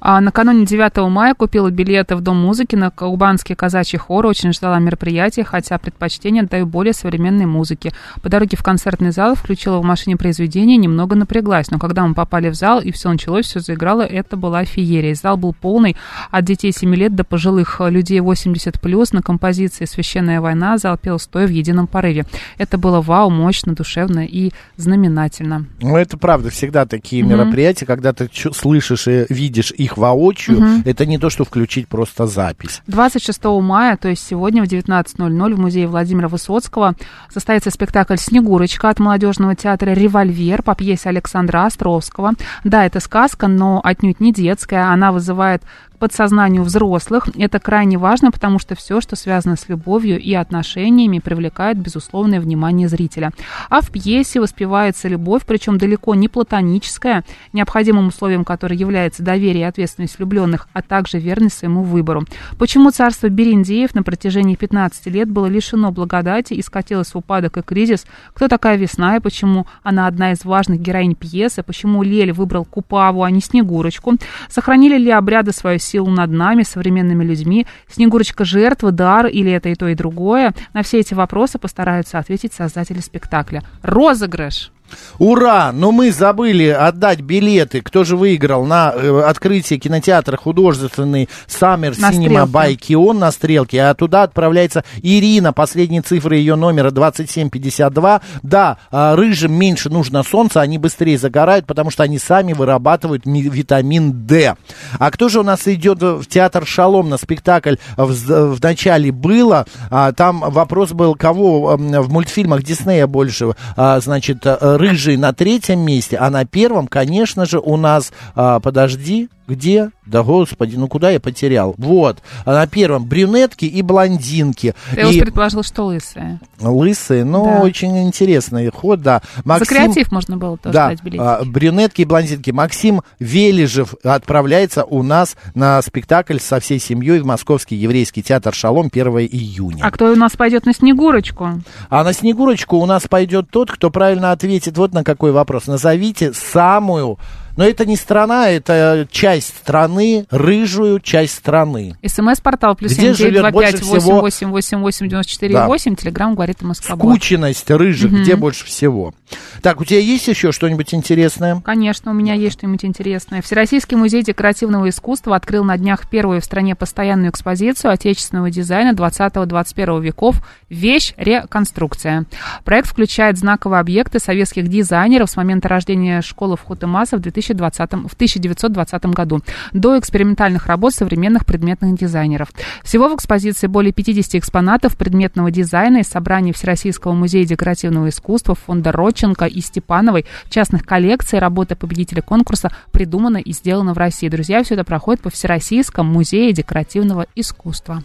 А 0.00 0.20
накануне 0.20 0.64
9 0.64 0.96
мая 1.10 1.34
купила 1.34 1.70
билеты 1.70 2.14
в 2.14 2.20
Дом 2.20 2.36
музыки 2.36 2.76
на 2.76 2.90
Кубанский 2.90 3.54
казачий 3.56 3.98
хор. 3.98 4.26
Очень 4.26 4.52
ждала 4.52 4.78
мероприятия, 4.78 5.44
хотя 5.44 5.76
предпочтение 5.78 6.44
даю 6.44 6.66
более 6.66 6.92
современной 6.92 7.46
музыке. 7.46 7.92
По 8.22 8.28
дороге 8.28 8.56
в 8.56 8.62
концертный 8.62 9.10
зал 9.10 9.34
включила 9.34 9.78
в 9.78 9.84
машине 9.84 10.16
произведение, 10.16 10.76
немного 10.76 11.16
напряглась. 11.16 11.70
Но 11.70 11.78
когда 11.78 12.06
мы 12.06 12.14
попали 12.14 12.48
в 12.48 12.54
зал 12.54 12.80
и 12.80 12.92
все 12.92 13.10
началось, 13.10 13.46
все 13.46 13.60
заиграло, 13.60 14.02
это 14.02 14.36
была 14.36 14.64
феерия. 14.64 15.14
Зал 15.14 15.36
был 15.36 15.52
полный 15.52 15.96
от 16.30 16.44
детей 16.44 16.72
7 16.72 16.94
лет 16.94 17.14
до 17.16 17.24
пожилых 17.24 17.80
людей 17.80 18.20
80+. 18.20 19.08
На 19.12 19.22
композиции 19.22 19.84
«Священная 19.84 20.40
война» 20.40 20.78
зал 20.78 20.96
пел 20.96 21.18
стоя 21.18 21.46
в 21.46 21.50
едином 21.50 21.86
порыве. 21.88 22.24
Это 22.56 22.78
было 22.78 23.00
вау, 23.00 23.30
мощно, 23.30 23.74
душевно 23.74 24.24
и 24.24 24.52
знаменательно. 24.76 25.66
Ну, 25.80 25.96
это 25.96 26.16
правда, 26.16 26.50
всегда 26.50 26.86
такие 26.86 27.22
Мгм. 27.24 27.32
мероприятия, 27.32 27.86
когда 27.86 28.12
ты 28.12 28.28
слышишь 28.54 29.08
и 29.08 29.26
видишь 29.28 29.72
их 29.88 29.96
воочию, 29.98 30.60
Мгм. 30.60 30.82
это 30.84 31.04
не 31.06 31.18
то, 31.18 31.30
что 31.30 31.44
включить 31.44 31.88
просто 31.88 32.26
запись. 32.26 32.82
26 32.86 33.60
мая, 33.60 33.96
то 33.96 34.08
есть 34.08 34.26
сегодня 34.26 34.62
в 34.62 34.66
19.00 34.68 35.54
в 35.54 35.58
музее 35.58 35.86
Владимира 35.88 36.28
Высоцкого 36.28 36.94
состоится 37.32 37.70
спектакль 37.70 38.16
«Снегурочка» 38.16 38.88
от 38.90 39.00
молодежного 39.00 39.54
театра 39.54 39.90
«Револьвер» 39.90 40.62
по 40.62 40.74
пьесе 40.74 41.08
Александра 41.08 41.64
Островского. 41.66 42.32
Да, 42.64 42.84
это 42.86 43.00
сказка, 43.00 43.48
но 43.48 43.80
отнюдь 43.82 44.20
не 44.20 44.32
детская. 44.32 44.92
Она 44.92 45.12
вызывает 45.12 45.62
подсознанию 45.98 46.62
взрослых. 46.62 47.28
Это 47.36 47.58
крайне 47.58 47.98
важно, 47.98 48.30
потому 48.30 48.58
что 48.58 48.74
все, 48.74 49.00
что 49.00 49.16
связано 49.16 49.56
с 49.56 49.68
любовью 49.68 50.18
и 50.18 50.32
отношениями, 50.34 51.18
привлекает 51.18 51.78
безусловное 51.78 52.40
внимание 52.40 52.88
зрителя. 52.88 53.32
А 53.68 53.80
в 53.80 53.90
пьесе 53.90 54.40
воспевается 54.40 55.08
любовь, 55.08 55.42
причем 55.46 55.78
далеко 55.78 56.14
не 56.14 56.28
платоническая, 56.28 57.24
необходимым 57.52 58.08
условием 58.08 58.44
которой 58.44 58.76
является 58.76 59.22
доверие 59.22 59.62
и 59.62 59.66
ответственность 59.66 60.18
влюбленных, 60.18 60.68
а 60.72 60.82
также 60.82 61.18
верность 61.18 61.58
своему 61.58 61.82
выбору. 61.82 62.24
Почему 62.58 62.90
царство 62.90 63.28
Бериндеев 63.28 63.94
на 63.94 64.02
протяжении 64.02 64.54
15 64.54 65.06
лет 65.06 65.28
было 65.28 65.46
лишено 65.46 65.90
благодати 65.92 66.54
и 66.54 66.62
скатилось 66.62 67.12
в 67.12 67.18
упадок 67.18 67.58
и 67.58 67.62
кризис? 67.62 68.06
Кто 68.34 68.48
такая 68.48 68.76
весна 68.76 69.16
и 69.16 69.20
почему 69.20 69.66
она 69.82 70.06
одна 70.06 70.32
из 70.32 70.44
важных 70.44 70.80
героинь 70.80 71.14
пьесы? 71.14 71.62
Почему 71.62 72.02
Лель 72.02 72.32
выбрал 72.32 72.64
Купаву, 72.64 73.22
а 73.22 73.30
не 73.30 73.40
Снегурочку? 73.40 74.14
Сохранили 74.48 74.98
ли 74.98 75.10
обряды 75.10 75.52
свою 75.52 75.78
силу 75.88 76.10
над 76.10 76.30
нами, 76.30 76.62
современными 76.62 77.24
людьми? 77.24 77.66
Снегурочка 77.88 78.44
жертва, 78.44 78.92
дар 78.92 79.26
или 79.26 79.50
это 79.50 79.68
и 79.68 79.74
то, 79.74 79.88
и 79.88 79.94
другое? 79.94 80.54
На 80.74 80.82
все 80.82 81.00
эти 81.00 81.14
вопросы 81.14 81.58
постараются 81.58 82.18
ответить 82.18 82.52
создатели 82.52 83.00
спектакля. 83.00 83.62
Розыгрыш! 83.82 84.70
Ура! 85.18 85.72
Но 85.72 85.92
мы 85.92 86.12
забыли 86.12 86.68
отдать 86.68 87.20
билеты. 87.20 87.80
Кто 87.80 88.04
же 88.04 88.16
выиграл 88.16 88.64
на 88.64 88.92
э, 88.94 89.20
открытие 89.22 89.78
кинотеатра 89.78 90.36
художественный 90.36 91.28
Summer 91.46 91.94
На 91.98 92.10
Cinema 92.10 92.46
by 92.46 92.76
Kion 92.76 93.14
на 93.14 93.30
Стрелке. 93.30 93.82
А 93.82 93.94
туда 93.94 94.22
отправляется 94.22 94.84
Ирина. 95.02 95.52
Последние 95.52 96.02
цифры 96.02 96.36
ее 96.36 96.54
номера 96.56 96.90
2752. 96.90 98.20
Да, 98.42 98.78
а, 98.90 99.16
рыжим 99.16 99.52
меньше 99.52 99.90
нужно 99.90 100.22
солнца, 100.22 100.60
они 100.60 100.78
быстрее 100.78 101.18
загорают, 101.18 101.66
потому 101.66 101.90
что 101.90 102.02
они 102.02 102.18
сами 102.18 102.52
вырабатывают 102.52 103.26
ми- 103.26 103.42
витамин 103.42 104.26
D. 104.26 104.54
А 104.98 105.10
кто 105.10 105.28
же 105.28 105.40
у 105.40 105.42
нас 105.42 105.66
идет 105.66 106.02
в 106.02 106.26
театр 106.26 106.66
Шалом 106.66 107.08
на 107.08 107.18
спектакль 107.18 107.76
в, 107.96 108.54
в 108.54 108.62
начале 108.62 109.12
было? 109.12 109.66
А, 109.90 110.12
там 110.12 110.40
вопрос 110.40 110.92
был, 110.92 111.14
кого 111.14 111.76
в 111.76 112.12
мультфильмах 112.12 112.62
Диснея 112.62 113.06
больше, 113.06 113.54
а, 113.76 114.00
значит, 114.00 114.38
э, 114.44 114.76
рыжий 114.78 115.16
на 115.16 115.32
третьем 115.32 115.80
месте, 115.80 116.16
а 116.16 116.30
на 116.30 116.44
первом, 116.44 116.86
конечно 116.86 117.44
же, 117.44 117.58
у 117.58 117.76
нас, 117.76 118.12
а, 118.34 118.60
подожди, 118.60 119.28
где? 119.48 119.90
Да 120.06 120.22
господи, 120.22 120.76
ну 120.76 120.88
куда 120.88 121.10
я 121.10 121.20
потерял? 121.20 121.74
Вот, 121.78 122.18
а 122.44 122.52
на 122.52 122.66
первом 122.66 123.06
брюнетки 123.06 123.64
и 123.64 123.82
блондинки. 123.82 124.74
Ты 124.94 125.06
уж 125.06 125.14
и 125.14 125.20
предположил, 125.20 125.62
что 125.62 125.86
лысая. 125.86 126.40
лысые, 126.60 127.24
ну, 127.24 127.44
Да. 127.44 127.60
очень 127.60 127.96
интересный 128.06 128.70
ход, 128.70 129.00
да. 129.02 129.22
За 129.44 129.64
креатив 129.64 130.12
можно 130.12 130.36
было 130.36 130.56
тоже 130.58 130.72
да, 130.72 130.88
дать 130.90 131.02
билетики. 131.02 131.22
а, 131.24 131.42
брюнетки 131.44 132.02
и 132.02 132.04
блондинки. 132.04 132.50
Максим 132.50 133.02
Вележев 133.18 133.94
отправляется 134.04 134.84
у 134.84 135.02
нас 135.02 135.36
на 135.54 135.80
спектакль 135.82 136.38
со 136.38 136.60
всей 136.60 136.78
семьей 136.78 137.20
в 137.20 137.26
Московский 137.26 137.76
еврейский 137.76 138.22
театр 138.22 138.54
«Шалом» 138.54 138.90
1 138.92 139.08
июня. 139.30 139.82
А 139.84 139.90
кто 139.90 140.12
у 140.12 140.16
нас 140.16 140.36
пойдет 140.36 140.66
на 140.66 140.74
Снегурочку? 140.74 141.62
А 141.88 142.04
на 142.04 142.12
Снегурочку 142.12 142.76
у 142.76 142.86
нас 142.86 143.06
пойдет 143.08 143.50
тот, 143.50 143.70
кто 143.70 143.90
правильно 143.90 144.32
ответит 144.32 144.76
вот 144.76 144.92
на 144.92 145.04
какой 145.04 145.32
вопрос. 145.32 145.66
Назовите 145.66 146.32
самую, 146.32 147.18
но 147.58 147.64
это 147.64 147.84
не 147.84 147.96
страна, 147.96 148.48
это 148.50 149.08
часть 149.10 149.48
страны, 149.48 150.26
рыжую 150.30 151.00
часть 151.00 151.34
страны. 151.34 151.96
СМС-портал 152.06 152.76
плюс 152.76 152.92
Где 152.92 153.00
семь 153.00 153.14
девять 153.14 153.18
живет 153.18 153.40
два 153.40 153.50
больше 153.50 153.72
пять 153.72 153.80
всего- 153.82 154.20
восемь 154.20 154.20
восемь 154.20 154.48
восемь 154.48 154.78
восемь 154.78 155.08
девяносто 155.08 155.32
четыре 155.32 155.64
восемь. 155.64 155.96
Телеграмм 155.96 156.36
говорит 156.36 156.62
Москва. 156.62 156.94
Скученность 156.94 157.68
рыжих, 157.68 158.12
где 158.12 158.36
больше 158.36 158.64
всего. 158.64 159.12
Так, 159.60 159.80
у 159.80 159.84
тебя 159.84 159.98
есть 159.98 160.28
еще 160.28 160.52
что-нибудь 160.52 160.94
интересное? 160.94 161.60
Конечно, 161.60 162.12
у 162.12 162.14
меня 162.14 162.34
есть 162.34 162.58
что-нибудь 162.58 162.84
интересное. 162.84 163.42
Всероссийский 163.42 163.96
музей 163.96 164.22
декоративного 164.22 164.88
искусства 164.88 165.34
открыл 165.34 165.64
на 165.64 165.76
днях 165.76 166.08
первую 166.08 166.40
в 166.40 166.44
стране 166.44 166.76
постоянную 166.76 167.30
экспозицию 167.30 167.90
отечественного 167.90 168.50
дизайна 168.50 168.94
20-21 168.94 170.00
веков 170.00 170.36
«Вещь. 170.68 171.12
Реконструкция». 171.16 172.26
Проект 172.64 172.88
включает 172.88 173.36
знаковые 173.36 173.80
объекты 173.80 174.20
советских 174.20 174.68
дизайнеров 174.68 175.28
с 175.28 175.36
момента 175.36 175.66
рождения 175.68 176.22
школы 176.22 176.56
в 176.56 176.62
Хутемаса 176.62 177.16
в, 177.16 177.20
2020, 177.54 178.10
в 178.10 178.14
1920 178.14 179.06
году 179.06 179.40
до 179.72 179.98
экспериментальных 179.98 180.66
работ 180.66 180.94
современных 180.94 181.46
предметных 181.46 181.98
дизайнеров. 181.98 182.48
Всего 182.82 183.08
в 183.08 183.14
экспозиции 183.14 183.66
более 183.66 183.92
50 183.92 184.36
экспонатов 184.36 184.96
предметного 184.96 185.50
дизайна 185.50 185.98
из 185.98 186.08
собраний 186.08 186.52
Всероссийского 186.52 187.12
музея 187.12 187.44
декоративного 187.44 188.08
искусства, 188.08 188.54
фонда 188.54 188.92
Родченко 188.92 189.46
и 189.46 189.60
Степановой, 189.60 190.26
частных 190.48 190.84
коллекций, 190.84 191.38
работа 191.38 191.76
победителя 191.76 192.22
конкурса 192.22 192.72
придумана 192.92 193.38
и 193.38 193.52
сделана 193.52 193.94
в 193.94 193.98
России. 193.98 194.28
Друзья, 194.28 194.62
все 194.62 194.74
это 194.74 194.84
проходит 194.84 195.22
по 195.22 195.30
Всероссийскому 195.30 196.12
музее 196.12 196.52
декоративного 196.52 197.26
искусства. 197.34 198.02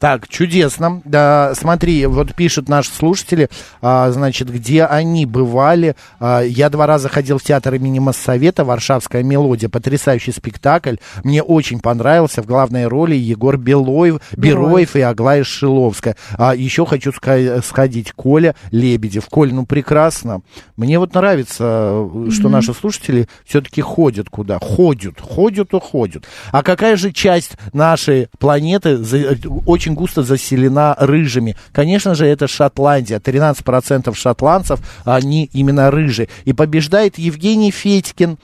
Так, 0.00 0.28
чудесно. 0.28 1.02
Да, 1.04 1.52
смотри, 1.54 2.06
вот 2.06 2.34
пишут 2.34 2.70
наши 2.70 2.90
слушатели, 2.90 3.50
а, 3.82 4.10
значит, 4.10 4.50
где 4.50 4.84
они 4.84 5.26
бывали. 5.26 5.94
А, 6.18 6.40
я 6.40 6.70
два 6.70 6.86
раза 6.86 7.10
ходил 7.10 7.36
в 7.36 7.42
театр 7.42 7.74
имени 7.74 7.98
Моссовета, 7.98 8.64
«Варшавская 8.64 9.22
мелодия», 9.22 9.68
потрясающий 9.68 10.32
спектакль. 10.32 10.96
Мне 11.22 11.42
очень 11.42 11.80
понравился. 11.80 12.42
В 12.42 12.46
главной 12.46 12.86
роли 12.86 13.14
Егор 13.14 13.58
Белоев, 13.58 14.22
Бероев 14.34 14.96
и 14.96 15.02
Аглая 15.02 15.44
Шиловская. 15.44 16.16
А, 16.38 16.54
еще 16.54 16.86
хочу 16.86 17.12
сходить 17.62 18.12
Коля 18.12 18.54
Лебедев. 18.70 19.26
Коль, 19.28 19.52
ну 19.52 19.66
прекрасно. 19.66 20.40
Мне 20.78 20.98
вот 20.98 21.12
нравится, 21.12 22.08
что 22.30 22.48
наши 22.48 22.72
слушатели 22.72 23.28
все-таки 23.44 23.82
ходят 23.82 24.30
куда? 24.30 24.60
Ходят, 24.60 25.20
ходят 25.20 25.74
и 25.74 25.78
ходят. 25.78 26.24
А 26.52 26.62
какая 26.62 26.96
же 26.96 27.12
часть 27.12 27.52
нашей 27.74 28.28
планеты 28.38 28.96
за- 28.96 29.36
очень 29.90 29.94
густо 29.94 30.22
заселена 30.22 30.96
рыжими? 30.98 31.56
Конечно 31.72 32.14
же, 32.14 32.26
это 32.26 32.46
Шотландия. 32.46 33.18
13% 33.18 34.14
шотландцев, 34.14 34.80
они 35.04 35.48
именно 35.52 35.90
рыжие. 35.90 36.28
И 36.44 36.52
побеждает 36.52 37.18
Евгений 37.18 37.70
Федькин. 37.70 38.38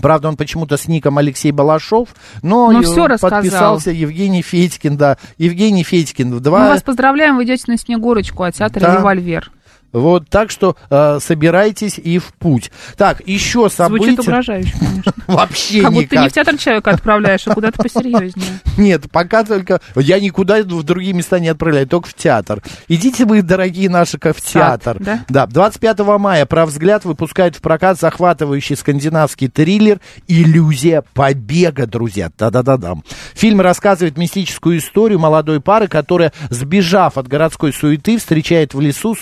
Правда, 0.00 0.28
он 0.28 0.36
почему-то 0.36 0.76
с 0.76 0.86
ником 0.86 1.18
Алексей 1.18 1.50
Балашов, 1.50 2.10
но 2.42 2.70
Ну, 2.70 2.80
и 2.80 2.84
всё 2.84 3.08
рассказал. 3.08 3.40
подписался 3.40 3.90
Евгений 3.90 4.42
Федькин, 4.42 4.96
да. 4.96 5.16
Евгений 5.38 5.82
Федькин. 5.82 6.32
В 6.36 6.40
два... 6.40 6.60
Мы 6.60 6.68
вас 6.68 6.82
поздравляем, 6.84 7.36
вы 7.36 7.44
идете 7.44 7.64
на 7.66 7.76
Снегурочку 7.76 8.44
от 8.44 8.54
театра 8.54 8.80
Да. 8.80 8.96
«Револьвер». 8.96 9.50
Вот, 9.92 10.28
так 10.28 10.50
что 10.50 10.76
э, 10.90 11.18
собирайтесь 11.20 11.98
и 11.98 12.18
в 12.18 12.32
путь. 12.34 12.70
Так, 12.96 13.26
еще 13.26 13.68
события. 13.70 14.12
Звучит 14.12 14.20
угрожающе, 14.20 14.72
конечно. 14.78 15.12
Вообще 15.26 15.82
Как 15.82 15.92
будто 15.92 16.08
ты 16.08 16.16
не 16.16 16.22
никак. 16.22 16.30
в 16.32 16.34
театр 16.34 16.58
человека 16.58 16.90
отправляешь, 16.90 17.46
а 17.46 17.54
куда-то 17.54 17.82
посерьезнее. 17.82 18.60
Нет, 18.76 19.10
пока 19.10 19.44
только... 19.44 19.80
Я 19.96 20.20
никуда 20.20 20.62
в 20.62 20.82
другие 20.82 21.14
места 21.14 21.38
не 21.40 21.48
отправляю, 21.48 21.86
только 21.86 22.08
в 22.08 22.14
театр. 22.14 22.62
Идите 22.88 23.24
вы, 23.24 23.42
дорогие 23.42 23.88
наши, 23.88 24.18
в 24.18 24.40
театр. 24.42 24.98
да? 25.00 25.24
Да, 25.28 25.46
25 25.46 25.98
мая 26.18 26.44
«Про 26.46 26.66
взгляд» 26.66 27.04
выпускает 27.04 27.56
в 27.56 27.60
прокат 27.60 27.98
захватывающий 27.98 28.76
скандинавский 28.76 29.48
триллер 29.48 30.00
«Иллюзия 30.26 31.02
побега», 31.14 31.86
друзья. 31.86 32.30
Да-да-да-да. 32.36 32.94
Фильм 33.34 33.60
рассказывает 33.60 34.16
мистическую 34.18 34.78
историю 34.78 35.18
молодой 35.18 35.60
пары, 35.60 35.88
которая, 35.88 36.32
сбежав 36.50 37.16
от 37.18 37.26
городской 37.28 37.72
суеты, 37.72 38.18
встречает 38.18 38.74
в 38.74 38.80
лесу 38.80 39.14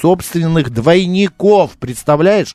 собственных 0.57 0.71
двойников. 0.71 1.73
Представляешь? 1.79 2.55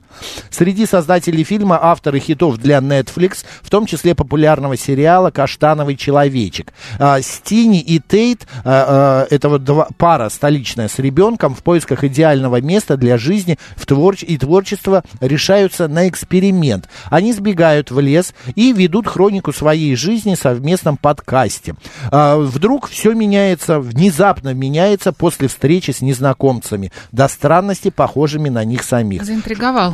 Среди 0.49 0.85
создателей 0.85 1.43
фильма 1.43 1.79
авторы 1.81 2.19
хитов 2.19 2.57
для 2.57 2.77
Netflix, 2.79 3.45
в 3.61 3.69
том 3.69 3.85
числе 3.85 4.15
популярного 4.15 4.77
сериала 4.77 5.31
«Каштановый 5.31 5.95
человечек». 5.95 6.73
А, 6.99 7.21
Стини 7.21 7.79
и 7.79 7.99
Тейт, 7.99 8.47
а, 8.63 9.25
а, 9.27 9.27
это 9.29 9.49
вот 9.49 9.63
два- 9.63 9.87
пара 9.97 10.29
столичная 10.29 10.87
с 10.87 10.99
ребенком 10.99 11.55
в 11.55 11.63
поисках 11.63 12.03
идеального 12.03 12.61
места 12.61 12.97
для 12.97 13.17
жизни 13.17 13.57
в 13.75 13.85
творч- 13.85 14.25
и 14.25 14.37
творчества 14.37 15.03
решаются 15.19 15.87
на 15.87 16.07
эксперимент. 16.07 16.89
Они 17.09 17.33
сбегают 17.33 17.91
в 17.91 17.99
лес 17.99 18.33
и 18.55 18.73
ведут 18.73 19.07
хронику 19.07 19.53
своей 19.53 19.95
жизни 19.95 20.35
в 20.35 20.39
совместном 20.39 20.97
подкасте. 20.97 21.75
Вдруг 22.11 22.87
все 22.87 23.13
меняется, 23.13 23.79
внезапно 23.79 24.53
меняется 24.53 25.11
после 25.13 25.47
встречи 25.47 25.91
с 25.91 26.01
незнакомцами, 26.01 26.91
до 27.11 27.27
странности 27.27 27.89
похожими 27.91 28.49
на 28.49 28.63
них 28.63 28.83
самих. 28.83 29.23
Заинтриговал. 29.23 29.93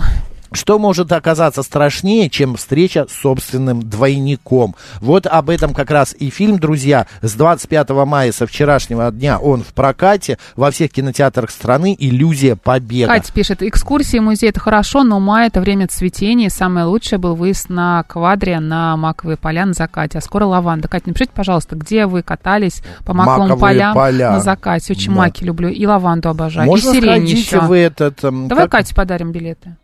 Что 0.52 0.80
может 0.80 1.12
оказаться 1.12 1.64
страшнее, 1.64 2.30
чем 2.30 2.56
встреча 2.56 3.06
с 3.10 3.14
собственным 3.22 3.82
двойником? 3.82 4.76
Вот 5.02 5.28
об 5.28 5.50
этом 5.50 5.74
как 5.74 5.92
раз 5.92 6.16
и 6.18 6.30
фильм, 6.30 6.58
друзья. 6.60 7.06
С 7.22 7.34
25 7.34 7.90
мая, 8.06 8.32
со 8.32 8.48
вчерашнего 8.48 9.12
дня, 9.12 9.40
он 9.40 9.64
в 9.64 9.74
прокате 9.74 10.38
во 10.56 10.72
всех 10.72 10.92
кинотеатрах 10.92 11.50
страны 11.52 11.96
«Иллюзия 11.98 12.56
побега». 12.56 13.08
Катя 13.14 13.32
пишет, 13.34 13.62
экскурсии, 13.62 14.20
музей 14.20 14.50
это 14.50 14.60
хорошо, 14.60 15.04
но 15.04 15.20
май 15.20 15.48
это 15.48 15.60
время 15.62 15.88
цветения. 15.88 16.50
Самое 16.50 16.86
лучшее 16.86 17.20
был 17.20 17.36
выезд 17.36 17.70
на 17.70 18.04
квадре 18.04 18.60
на 18.60 18.96
маковые 18.98 19.38
поля 19.38 19.66
на 19.66 19.74
закате. 19.74 20.18
А 20.18 20.22
скоро 20.22 20.46
лаванда. 20.46 20.88
Катя, 20.88 21.10
напишите, 21.10 21.32
пожалуйста, 21.34 21.76
где 21.76 22.06
вы 22.06 22.24
катались 22.24 22.82
по 23.06 23.14
маковым 23.14 23.50
Маковые 23.50 23.62
полям 23.62 23.94
поля. 23.94 24.32
на 24.32 24.40
закате. 24.40 24.94
Очень 24.94 25.12
Да. 25.14 25.18
маки 25.18 25.44
люблю. 25.44 25.70
И 25.70 25.86
лаванду 25.86 26.30
обожаю. 26.30 26.68
Можно 26.68 26.90
и 26.90 26.94
сирень 26.94 27.26
еще. 27.26 27.60
в 27.60 27.72
этот... 27.72 28.24
эм, 28.24 28.48
Давай 28.48 28.66
как- 28.66 28.72
Кате 28.72 28.96
подарим 28.96 29.32
билеты. 29.32 29.76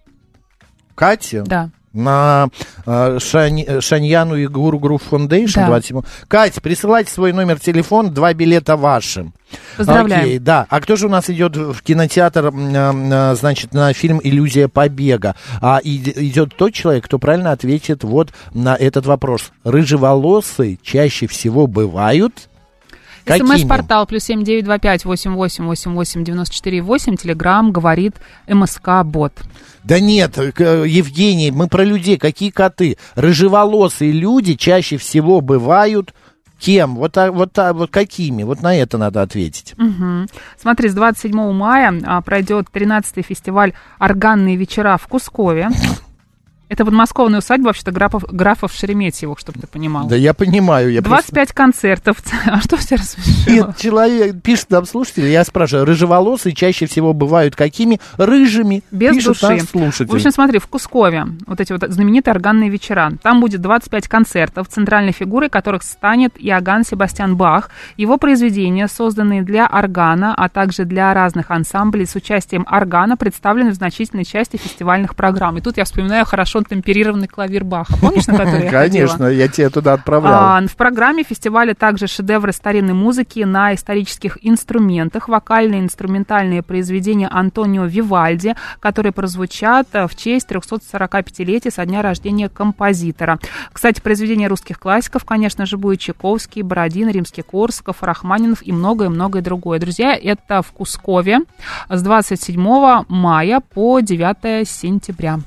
Кате? 0.95 1.43
Да. 1.45 1.69
На 1.93 2.47
э, 2.87 3.19
Шань- 3.19 3.63
э, 3.67 3.79
Шаньяну 3.79 4.35
и 4.35 4.47
Guru 4.47 4.79
Groove 4.79 5.03
Foundation 5.03 5.59
Да. 5.59 5.67
27. 5.67 6.01
Катя, 6.27 6.59
присылайте 6.59 7.11
свой 7.11 7.33
номер 7.33 7.59
телефона, 7.59 8.09
два 8.09 8.33
билета 8.33 8.75
ваши. 8.77 9.31
Поздравляем. 9.77 10.23
Окей, 10.23 10.39
да. 10.39 10.65
А 10.71 10.81
кто 10.81 10.95
же 10.95 11.05
у 11.05 11.09
нас 11.09 11.29
идет 11.29 11.55
в 11.55 11.83
кинотеатр, 11.83 12.51
э, 12.51 13.35
значит, 13.35 13.75
на 13.75 13.93
фильм 13.93 14.19
«Иллюзия 14.23 14.67
побега»? 14.69 15.35
А 15.61 15.79
идет 15.83 16.55
тот 16.57 16.73
человек, 16.73 17.05
кто 17.05 17.19
правильно 17.19 17.51
ответит 17.51 18.03
вот 18.03 18.33
на 18.55 18.75
этот 18.75 19.05
вопрос. 19.05 19.51
Рыжеволосые 19.63 20.79
чаще 20.81 21.27
всего 21.27 21.67
бывают... 21.67 22.49
Какими? 23.25 23.57
СМС-портал 23.57 24.05
плюс 24.05 24.23
семь 24.23 24.43
девять 24.43 24.65
два 24.65 24.77
пять 24.79 25.05
восемь 25.05 25.33
восемь 25.33 25.65
восемь 25.65 25.93
восемь 25.93 26.23
девяносто 26.23 26.53
четыре 26.55 26.81
восемь. 26.81 27.15
Телеграмм 27.15 27.71
говорит 27.71 28.15
МСК-бот. 28.47 29.33
Да 29.83 29.99
нет, 29.99 30.37
э, 30.37 30.51
к- 30.51 30.85
Евгений, 30.85 31.51
мы 31.51 31.67
про 31.67 31.83
людей. 31.83 32.17
Какие 32.17 32.49
коты? 32.51 32.97
Рыжеволосые 33.15 34.11
люди 34.11 34.55
чаще 34.55 34.97
всего 34.97 35.41
бывают 35.41 36.13
кем? 36.59 36.95
Вот, 36.95 37.17
а- 37.17 37.31
вот, 37.31 37.57
а- 37.59 37.73
вот 37.73 37.91
какими? 37.91 38.43
Вот 38.43 38.61
на 38.61 38.75
это 38.75 38.97
надо 38.97 39.21
ответить. 39.21 39.73
Мгм. 39.77 40.27
Смотри, 40.57 40.87
с 40.89 40.93
27 40.93 41.51
мая 41.51 41.93
а, 42.05 42.21
пройдет 42.21 42.67
13-й 42.71 43.21
фестиваль 43.23 43.73
«Органные 43.99 44.55
вечера» 44.55 44.97
в 44.97 45.07
Кускове. 45.07 45.69
Это 46.69 46.85
подмосковная 46.85 47.39
усадьба, 47.39 47.67
вообще-то, 47.67 47.91
графов, 47.91 48.23
графов 48.31 48.73
Шереметьевых, 48.73 49.37
чтобы 49.37 49.59
ты 49.59 49.67
понимал. 49.67 50.07
Да 50.07 50.15
я 50.15 50.33
понимаю. 50.33 50.91
Я 50.91 51.01
просто- 51.01 51.31
25 51.33 51.51
концертов. 51.53 52.17
А 52.45 52.61
что 52.61 52.77
все 52.77 52.95
рассмешило? 52.95 53.67
Нет, 53.67 53.77
человек 53.77 54.41
пишет 54.41 54.69
нам 54.69 54.85
слушатели, 54.85 55.27
я 55.27 55.43
спрашиваю, 55.43 55.85
рыжеволосые 55.85 56.53
чаще 56.55 56.85
всего 56.87 57.13
бывают 57.13 57.55
какими? 57.55 57.99
Рыжими. 58.17 58.83
Без 58.91 59.13
пишет 59.15 59.39
души. 59.39 59.59
слушатель. 59.65 60.11
В 60.11 60.15
общем, 60.15 60.31
смотри, 60.31 60.59
в 60.59 60.67
Кускове 60.67 61.27
вот 61.45 61.59
эти 61.61 61.73
вот 61.73 61.83
знаменитые 61.87 62.33
органные 62.33 62.69
вечера. 62.69 63.11
Там 63.21 63.39
будет 63.39 63.61
25 63.61 64.07
концертов, 64.07 64.67
центральной 64.67 65.11
фигурой 65.11 65.49
которых 65.49 65.83
станет 65.83 66.33
Иоганн 66.37 66.83
Себастьян 66.83 67.35
Бах. 67.35 67.69
Его 67.97 68.17
произведения, 68.17 68.87
созданные 68.87 69.41
для 69.43 69.67
органа, 69.67 70.33
а 70.35 70.49
также 70.49 70.85
для 70.85 71.13
разных 71.13 71.51
ансамблей 71.51 72.05
с 72.07 72.15
участием 72.15 72.65
органа, 72.69 73.15
представлены 73.17 73.71
в 73.71 73.75
значительной 73.75 74.25
части 74.25 74.57
фестивальных 74.57 75.15
программ. 75.15 75.57
И 75.57 75.61
тут 75.61 75.77
я 75.77 75.85
вспоминаю 75.85 76.25
хорошо 76.25 76.62
темперированный 76.65 77.27
клавир 77.27 77.63
Баха. 77.63 77.97
Помнишь, 77.97 78.27
на 78.27 78.37
который 78.37 78.65
я? 78.65 78.71
Конечно, 78.83 79.25
я 79.25 79.47
тебя 79.47 79.69
туда 79.69 79.93
отправлял. 79.93 80.33
А, 80.33 80.61
в 80.67 80.75
программе 80.75 81.23
фестиваля 81.23 81.73
также 81.73 82.07
шедевры 82.07 82.51
старинной 82.53 82.93
музыки 82.93 83.39
на 83.39 83.73
исторических 83.73 84.37
инструментах, 84.41 85.27
вокальные 85.27 85.81
инструментальные 85.81 86.63
произведения 86.63 87.27
Антонио 87.27 87.85
Вивальди, 87.85 88.55
которые 88.79 89.11
прозвучат 89.11 89.87
э, 89.93 90.07
в 90.07 90.15
честь 90.15 90.47
345-летия 90.49 91.71
со 91.71 91.85
дня 91.85 92.01
рождения 92.01 92.49
композитора. 92.49 93.39
Кстати, 93.71 94.01
произведения 94.01 94.47
русских 94.47 94.79
классиков, 94.79 95.25
конечно 95.25 95.65
же, 95.65 95.77
будет 95.77 95.99
Чайковский, 95.99 96.61
Бородин, 96.61 97.09
Римский-Корсаков, 97.09 98.03
Рахманинов 98.03 98.59
и 98.61 98.71
многое-многое 98.71 99.41
другое. 99.41 99.79
Друзья, 99.79 100.15
это 100.15 100.61
в 100.61 100.71
Кускове 100.71 101.39
с 101.89 102.01
27 102.01 103.05
мая 103.07 103.61
по 103.61 103.99
9 103.99 104.67
сентября. 104.67 105.39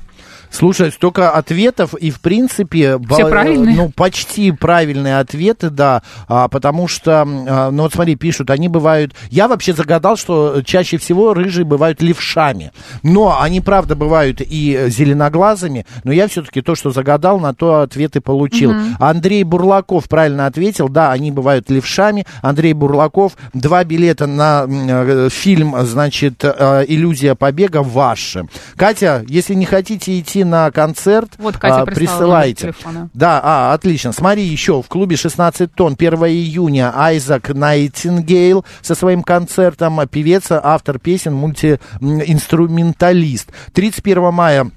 Слушай, 0.51 0.91
столько 0.91 1.31
ответов, 1.31 1.93
и 1.93 2.11
в 2.11 2.19
принципе... 2.19 2.97
Все 3.09 3.27
правильные? 3.27 3.75
Ну, 3.75 3.89
почти 3.89 4.51
правильные 4.51 5.19
ответы, 5.19 5.69
да, 5.69 6.01
а, 6.27 6.47
потому 6.47 6.87
что, 6.87 7.21
а, 7.21 7.71
ну 7.71 7.83
вот 7.83 7.93
смотри, 7.93 8.15
пишут, 8.15 8.49
они 8.49 8.67
бывают... 8.67 9.13
Я 9.29 9.47
вообще 9.47 9.73
загадал, 9.73 10.17
что 10.17 10.61
чаще 10.63 10.97
всего 10.97 11.33
рыжие 11.33 11.65
бывают 11.65 12.01
левшами, 12.01 12.71
но 13.03 13.39
они, 13.41 13.61
правда, 13.61 13.95
бывают 13.95 14.41
и 14.41 14.87
зеленоглазыми, 14.87 15.85
но 16.03 16.11
я 16.11 16.27
все-таки 16.27 16.61
то, 16.61 16.75
что 16.75 16.91
загадал, 16.91 17.39
на 17.39 17.53
то 17.53 17.81
ответ 17.81 18.15
и 18.15 18.19
получил. 18.19 18.73
Андрей 18.99 19.43
Бурлаков 19.43 20.07
правильно 20.09 20.45
ответил, 20.45 20.89
да, 20.89 21.11
они 21.11 21.31
бывают 21.31 21.69
левшами. 21.69 22.25
Андрей 22.41 22.73
Бурлаков, 22.73 23.33
два 23.53 23.83
билета 23.83 24.27
на 24.27 24.65
э, 24.67 25.29
фильм, 25.31 25.75
значит, 25.85 26.43
э, 26.43 26.85
«Иллюзия 26.87 27.35
побега» 27.35 27.83
ваши. 27.83 28.47
Катя, 28.75 29.23
если 29.27 29.53
не 29.53 29.65
хотите 29.65 30.19
идти 30.19 30.36
на 30.43 30.71
концерт, 30.71 31.33
Вот 31.37 31.57
Катя 31.57 31.81
а, 31.81 31.85
присылайте. 31.85 32.73
Да, 33.13 33.39
а, 33.43 33.73
отлично. 33.73 34.11
Смотри, 34.11 34.43
еще 34.43 34.81
в 34.81 34.87
клубе 34.87 35.15
16 35.15 35.71
тонн 35.73 35.95
1 35.97 36.13
июня 36.25 36.91
Айзак 36.95 37.49
Найтингейл 37.49 38.65
со 38.81 38.95
своим 38.95 39.21
концертом, 39.23 39.99
певец, 40.07 40.47
автор 40.49 40.99
песен, 40.99 41.33
мультиинструменталист. 41.33 43.51
31 43.73 44.33
мая 44.33 44.71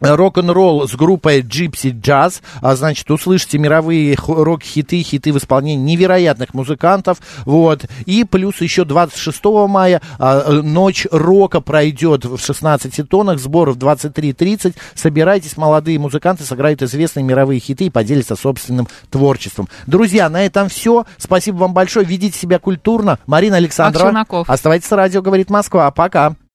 рок-н-ролл 0.00 0.88
с 0.88 0.94
группой 0.94 1.40
Gypsy 1.40 1.92
Jazz, 1.92 2.40
а, 2.60 2.76
значит, 2.76 3.10
услышите 3.10 3.58
мировые 3.58 4.16
рок-хиты, 4.26 5.02
хиты 5.02 5.32
в 5.32 5.38
исполнении 5.38 5.94
невероятных 5.94 6.54
музыкантов, 6.54 7.18
вот, 7.44 7.84
и 8.06 8.24
плюс 8.24 8.60
еще 8.60 8.84
26 8.84 9.44
мая 9.68 10.02
а, 10.18 10.50
ночь 10.62 11.06
рока 11.10 11.60
пройдет 11.60 12.24
в 12.24 12.38
16 12.38 13.08
тонах, 13.08 13.38
сбор 13.38 13.70
в 13.70 13.78
23.30, 13.78 14.74
собирайтесь, 14.94 15.56
молодые 15.56 15.98
музыканты 15.98 16.44
сыграют 16.44 16.82
известные 16.82 17.24
мировые 17.24 17.60
хиты 17.60 17.86
и 17.86 17.90
поделятся 17.90 18.36
собственным 18.36 18.88
творчеством. 19.10 19.68
Друзья, 19.86 20.28
на 20.28 20.44
этом 20.44 20.68
все, 20.68 21.04
спасибо 21.18 21.56
вам 21.56 21.74
большое, 21.74 22.04
ведите 22.06 22.38
себя 22.38 22.58
культурно, 22.58 23.18
Марина 23.26 23.56
Александрова, 23.56 24.24
оставайтесь 24.46 24.88
с 24.88 24.92
радио, 24.92 25.22
говорит 25.22 25.50
Москва, 25.50 25.90
пока. 25.90 26.36